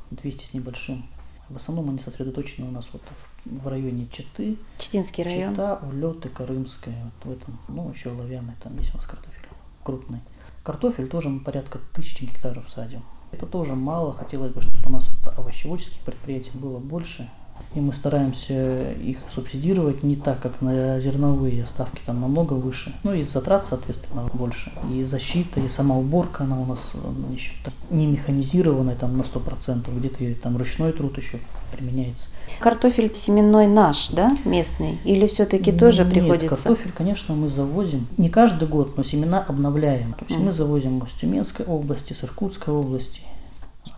200 0.09 0.45
с 0.45 0.53
небольшим. 0.53 1.05
В 1.49 1.55
основном 1.55 1.89
они 1.89 1.99
сосредоточены 1.99 2.67
у 2.67 2.71
нас 2.71 2.89
вот 2.91 3.01
в, 3.03 3.63
в 3.63 3.67
районе 3.67 4.07
Читы. 4.07 4.57
Читинский 4.79 5.23
район. 5.23 5.51
Чита, 5.51 5.79
Улеты, 5.83 6.29
Крымская, 6.29 7.11
вот 7.23 7.31
в 7.31 7.41
этом, 7.41 7.59
ну 7.67 7.89
еще 7.89 8.09
Лавяный, 8.09 8.55
там 8.63 8.77
есть 8.77 8.93
у 8.93 8.97
нас 8.97 9.05
картофель 9.05 9.45
крупный. 9.85 10.19
Картофель 10.63 11.07
тоже 11.07 11.29
мы 11.29 11.39
порядка 11.39 11.79
тысячи 11.93 12.25
гектаров 12.25 12.69
садим. 12.69 13.03
Это 13.31 13.45
тоже 13.45 13.75
мало, 13.75 14.11
хотелось 14.11 14.51
бы, 14.51 14.59
чтобы 14.59 14.79
у 14.87 14.89
нас 14.89 15.09
вот 15.09 15.37
овощеводческих 15.37 16.01
предприятий 16.01 16.51
было 16.53 16.79
больше, 16.79 17.29
и 17.75 17.81
мы 17.81 17.91
стараемся 17.91 18.93
их 18.93 19.17
субсидировать 19.27 20.01
не 20.01 20.15
так, 20.15 20.39
как 20.39 20.61
на 20.61 20.97
зерновые 20.97 21.65
ставки 21.65 22.01
там 22.05 22.21
намного 22.21 22.53
выше. 22.53 22.95
Ну 23.03 23.13
и 23.13 23.23
затрат, 23.23 23.65
соответственно, 23.65 24.29
больше. 24.33 24.71
И 24.93 25.03
защита, 25.03 25.59
и 25.59 25.67
сама 25.67 25.97
уборка, 25.97 26.45
она 26.45 26.59
у 26.59 26.65
нас 26.65 26.91
ну, 26.93 27.33
еще 27.33 27.51
не 27.89 28.07
механизированная 28.07 28.95
там 28.95 29.17
на 29.17 29.23
100%, 29.23 29.93
где-то 29.93 30.41
там 30.41 30.55
ручной 30.55 30.93
труд 30.93 31.17
еще 31.17 31.39
применяется. 31.75 32.29
Картофель 32.61 33.13
семенной 33.13 33.67
наш, 33.67 34.07
да, 34.07 34.37
местный? 34.45 34.97
Или 35.03 35.27
все-таки 35.27 35.73
тоже 35.73 36.05
Нет, 36.05 36.13
приходится? 36.13 36.55
картофель, 36.55 36.93
конечно, 36.93 37.35
мы 37.35 37.49
завозим. 37.49 38.07
Не 38.17 38.29
каждый 38.29 38.69
год, 38.69 38.95
но 38.95 39.03
семена 39.03 39.43
обновляем. 39.45 40.13
То 40.13 40.25
есть 40.29 40.39
mm. 40.39 40.45
мы 40.45 40.51
завозим 40.53 41.03
из 41.03 41.11
Тюменской 41.11 41.65
области, 41.65 42.13
с 42.13 42.23
Иркутской 42.23 42.73
области, 42.73 43.21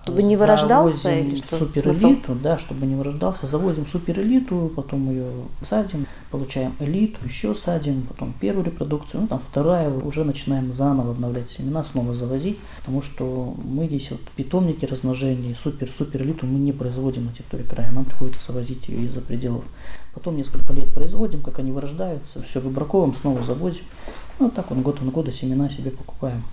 чтобы 0.07 0.23
не 0.23 0.37
вырождался 0.37 1.11
или 1.11 1.35
что? 1.35 1.57
Суперэлиту, 1.57 2.35
да, 2.35 2.57
чтобы 2.57 2.85
не 2.85 2.95
вырождался. 2.95 3.45
Завозим 3.45 3.85
суперэлиту, 3.85 4.71
потом 4.75 5.09
ее 5.09 5.29
садим, 5.61 6.05
получаем 6.31 6.75
элиту, 6.79 7.19
еще 7.25 7.53
садим, 7.53 8.03
потом 8.03 8.33
первую 8.39 8.65
репродукцию, 8.65 9.21
ну 9.21 9.27
там 9.27 9.39
вторая, 9.39 9.89
уже 9.89 10.23
начинаем 10.23 10.71
заново 10.71 11.11
обновлять 11.11 11.49
семена, 11.49 11.83
снова 11.83 12.13
завозить, 12.13 12.57
потому 12.79 13.01
что 13.01 13.53
мы 13.63 13.87
здесь 13.87 14.11
вот 14.11 14.21
питомники 14.35 14.85
размножения, 14.85 15.53
супер-супер 15.53 16.21
элиту 16.21 16.45
мы 16.45 16.57
не 16.59 16.71
производим 16.71 17.25
на 17.25 17.31
территории 17.31 17.63
края, 17.63 17.91
нам 17.91 18.05
приходится 18.05 18.47
завозить 18.47 18.87
ее 18.87 19.05
из-за 19.05 19.21
пределов. 19.21 19.65
Потом 20.13 20.37
несколько 20.37 20.71
лет 20.73 20.91
производим, 20.93 21.41
как 21.41 21.59
они 21.59 21.71
вырождаются, 21.71 22.41
все 22.41 22.59
выбраковываем, 22.59 23.13
снова 23.13 23.43
завозим. 23.43 23.83
Ну, 24.39 24.45
вот 24.45 24.55
так 24.55 24.69
вот 24.69 24.79
год 24.79 24.99
от 25.01 25.11
года 25.11 25.31
семена 25.31 25.69
себе 25.69 25.91
покупаем. 25.91 26.43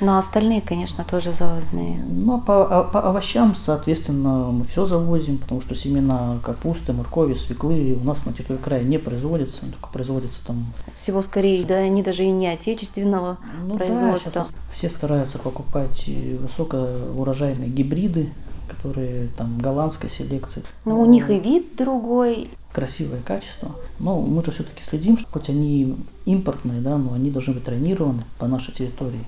Но 0.00 0.18
остальные, 0.18 0.62
конечно, 0.62 1.04
тоже 1.04 1.32
завозные. 1.32 2.02
Ну, 2.08 2.36
а 2.36 2.38
по, 2.38 2.80
а 2.80 2.84
по 2.84 3.00
овощам, 3.00 3.54
соответственно, 3.54 4.50
мы 4.50 4.64
все 4.64 4.86
завозим, 4.86 5.38
потому 5.38 5.60
что 5.60 5.74
семена 5.74 6.38
капусты, 6.42 6.92
моркови, 6.92 7.34
свеклы 7.34 7.98
у 8.00 8.04
нас 8.04 8.24
на 8.24 8.32
территории 8.32 8.58
края 8.58 8.82
не 8.82 8.98
производятся, 8.98 9.60
только 9.60 9.88
производятся 9.88 10.44
там... 10.46 10.72
Всего 10.90 11.20
скорее, 11.22 11.64
да, 11.64 11.76
они 11.76 12.02
даже 12.02 12.24
и 12.24 12.30
не 12.30 12.48
отечественного 12.48 13.38
ну, 13.62 13.76
производства. 13.76 14.32
Да, 14.32 14.46
все 14.72 14.88
стараются 14.88 15.38
покупать 15.38 16.08
высокоурожайные 16.08 17.68
гибриды, 17.68 18.32
которые 18.68 19.28
там 19.36 19.58
голландской 19.58 20.08
селекции. 20.08 20.62
Но 20.84 21.00
у 21.00 21.04
них 21.04 21.28
и 21.28 21.38
вид 21.38 21.76
другой. 21.76 22.50
Красивое 22.72 23.20
качество. 23.20 23.72
Но 23.98 24.20
мы 24.20 24.44
же 24.44 24.52
все-таки 24.52 24.82
следим, 24.82 25.18
что 25.18 25.28
хоть 25.30 25.48
они 25.48 25.96
импортные, 26.24 26.80
да, 26.80 26.96
но 26.96 27.12
они 27.12 27.30
должны 27.30 27.54
быть 27.54 27.64
тренированы 27.64 28.24
по 28.38 28.46
нашей 28.46 28.72
территории. 28.72 29.26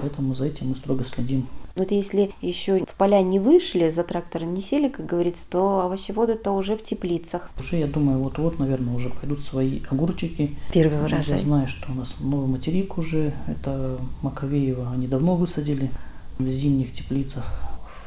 Поэтому 0.00 0.34
за 0.34 0.46
этим 0.46 0.68
мы 0.70 0.76
строго 0.76 1.04
следим. 1.04 1.46
Вот 1.74 1.90
если 1.90 2.32
еще 2.40 2.84
в 2.84 2.94
поля 2.94 3.20
не 3.22 3.38
вышли, 3.38 3.90
за 3.90 4.02
трактор 4.02 4.44
не 4.44 4.60
сели, 4.62 4.88
как 4.88 5.04
говорится, 5.06 5.44
то 5.48 5.80
овощеводы-то 5.82 6.52
уже 6.52 6.76
в 6.76 6.82
теплицах. 6.82 7.50
Уже, 7.58 7.76
я 7.76 7.86
думаю, 7.86 8.18
вот-вот, 8.18 8.58
наверное, 8.58 8.94
уже 8.94 9.10
пойдут 9.10 9.40
свои 9.40 9.82
огурчики. 9.90 10.56
Первый 10.72 10.98
урожай. 11.00 11.22
Я 11.26 11.38
знаю, 11.38 11.66
что 11.66 11.92
у 11.92 11.94
нас 11.94 12.14
новый 12.18 12.46
материк 12.46 12.96
уже, 12.98 13.34
это 13.46 13.98
Маковеево, 14.22 14.90
они 14.90 15.06
давно 15.06 15.36
высадили 15.36 15.90
в 16.38 16.46
зимних 16.46 16.92
теплицах. 16.92 17.60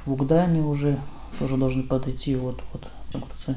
В 0.05 0.13
Угдане 0.13 0.61
уже 0.61 0.99
тоже 1.37 1.57
должны 1.57 1.83
подойти 1.83 2.35
вот, 2.35 2.61
вот 2.73 2.87
огурцы. 3.13 3.55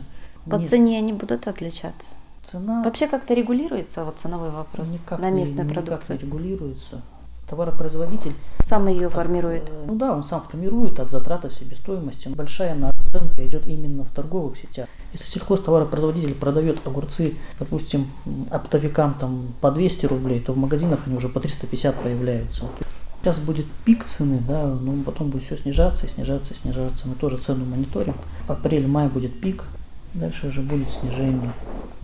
По 0.51 0.57
Нет. 0.57 0.69
цене 0.69 0.99
они 0.99 1.13
будут 1.13 1.47
отличаться? 1.47 2.07
Цена 2.45 2.83
Вообще 2.83 3.07
как-то 3.07 3.35
регулируется 3.35 4.05
вот 4.05 4.19
ценовой 4.19 4.51
вопрос 4.51 4.91
никак, 4.93 5.21
на 5.21 5.31
не- 5.31 5.43
местную 5.43 5.69
никак 5.69 5.85
продукцию? 5.85 6.19
не 6.19 6.25
регулируется. 6.27 7.03
Товаропроизводитель 7.53 8.33
Сам 8.65 8.89
ее 8.89 9.11
так, 9.11 9.13
формирует. 9.13 9.69
э, 9.69 9.85
Ну 9.87 9.95
да, 9.95 10.15
он 10.15 10.23
сам 10.23 10.41
формирует 10.41 10.99
от 10.99 11.11
затраты 11.11 11.51
себестоимости. 11.51 12.29
Большая 12.29 12.75
наценка 12.75 13.47
идет 13.47 13.69
именно 13.69 14.05
в 14.05 14.11
торговых 14.11 14.57
сетях. 14.57 14.89
Если 15.13 15.27
сельхозтоваропроизводитель 15.27 16.35
продает 16.35 16.79
огурцы, 16.87 17.35
допустим, 17.59 18.11
оптовикам 18.51 19.13
там 19.21 19.49
по 19.61 19.71
200 19.71 20.07
рублей, 20.07 20.41
то 20.41 20.55
в 20.55 20.57
магазинах 20.57 21.01
они 21.05 21.15
уже 21.15 21.29
по 21.29 21.41
350 21.41 21.95
появляются. 21.97 22.65
Сейчас 23.21 23.39
будет 23.39 23.67
пик 23.85 24.07
цены, 24.07 24.41
да, 24.49 24.65
но 24.69 24.95
потом 25.05 25.29
будет 25.29 25.43
все 25.43 25.59
снижаться, 25.59 26.09
снижаться, 26.09 26.55
снижаться. 26.55 27.07
Мы 27.07 27.17
тоже 27.17 27.37
цену 27.37 27.67
мониторим. 27.67 28.15
Апрель-май 28.49 29.09
будет 29.09 29.39
пик, 29.43 29.65
дальше 30.15 30.47
уже 30.47 30.63
будет 30.63 30.89
снижение. 30.89 31.53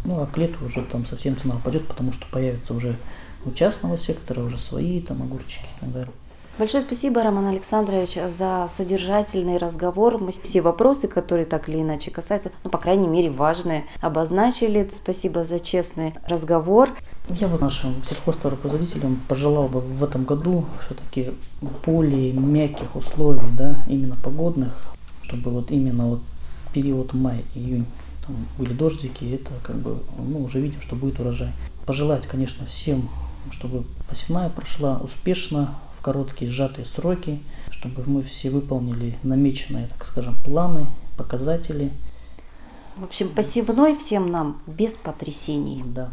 Ну 0.05 0.21
а 0.21 0.27
к 0.27 0.37
лету 0.37 0.67
уже 0.67 0.83
там 0.83 1.07
совсем 1.07 1.39
цена 1.39 1.57
упадет, 1.57 1.89
потому 1.89 2.13
что 2.13 2.27
появятся 2.31 2.75
уже 2.75 2.97
у 3.45 3.51
частного 3.53 3.97
сектора 3.99 4.43
уже 4.43 4.59
свои 4.59 5.01
там 5.01 5.23
огурчики 5.23 5.65
и 5.65 5.81
так 5.81 5.93
далее. 5.93 6.13
Большое 6.59 6.83
спасибо, 6.83 7.23
Роман 7.23 7.47
Александрович, 7.47 8.19
за 8.37 8.69
содержательный 8.77 9.59
разговор. 9.59 10.19
Мы 10.19 10.33
все 10.43 10.61
вопросы, 10.61 11.07
которые 11.07 11.47
так 11.47 11.69
или 11.69 11.81
иначе 11.81 12.11
касаются, 12.11 12.51
ну, 12.65 12.71
по 12.71 12.79
крайней 12.79 13.07
мере, 13.07 13.31
важные, 13.31 13.85
обозначили. 14.01 14.91
Спасибо 14.93 15.45
за 15.45 15.61
честный 15.61 16.15
разговор. 16.27 16.91
Я 17.29 17.47
бы 17.47 17.61
нашим 17.61 18.03
сельхозтоваропроизводителям 18.03 19.21
пожелал 19.29 19.69
бы 19.69 19.79
в 19.79 20.03
этом 20.03 20.25
году 20.25 20.65
все-таки 20.85 21.33
более 21.87 22.33
мягких 22.33 22.97
условий, 22.97 23.49
да, 23.57 23.85
именно 23.87 24.17
погодных, 24.17 24.83
чтобы 25.23 25.53
вот 25.53 25.71
именно 25.71 26.09
вот 26.09 26.21
период 26.75 27.13
май-июнь 27.13 27.87
там 28.27 28.35
были 28.59 28.73
дождики, 28.73 29.23
и 29.23 29.37
это 29.37 29.53
как 29.63 29.77
бы, 29.77 30.03
ну, 30.19 30.43
уже 30.43 30.59
видим, 30.59 30.81
что 30.81 30.97
будет 30.97 31.21
урожай. 31.21 31.53
Пожелать, 31.87 32.27
конечно, 32.27 32.67
всем, 32.67 33.09
чтобы 33.53 33.85
посевная 34.09 34.49
прошла 34.49 34.99
успешно, 34.99 35.75
в 35.97 36.01
короткие 36.01 36.51
сжатые 36.51 36.85
сроки, 36.85 37.41
чтобы 37.71 38.05
мы 38.07 38.23
все 38.23 38.51
выполнили 38.51 39.17
намеченные, 39.25 39.89
так 39.89 40.05
скажем, 40.05 40.37
планы, 40.45 40.87
показатели. 41.17 41.93
В 42.97 43.05
общем, 43.05 43.29
посевной 43.31 43.97
всем 43.97 44.31
нам 44.31 44.61
без 44.67 44.97
потрясений. 44.97 45.83
Да, 45.85 46.13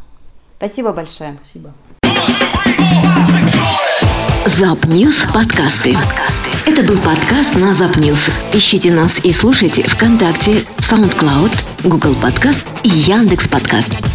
Спасибо 0.57 0.91
большое. 0.91 1.35
спасибо. 1.35 1.73
Запньюз 4.57 5.15
подкасты. 5.33 5.97
Это 6.65 6.81
был 6.83 6.97
подкаст 6.97 7.55
на 7.55 7.73
Запньюз. 7.73 8.19
Ищите 8.53 8.91
нас 8.91 9.11
и 9.23 9.31
слушайте 9.31 9.83
ВКонтакте, 9.83 10.63
SoundCloud, 10.79 11.51
Google 11.83 12.15
Подкаст 12.15 12.65
и 12.83 12.89
Яндекс 12.89 13.47
Подкаст. 13.47 14.14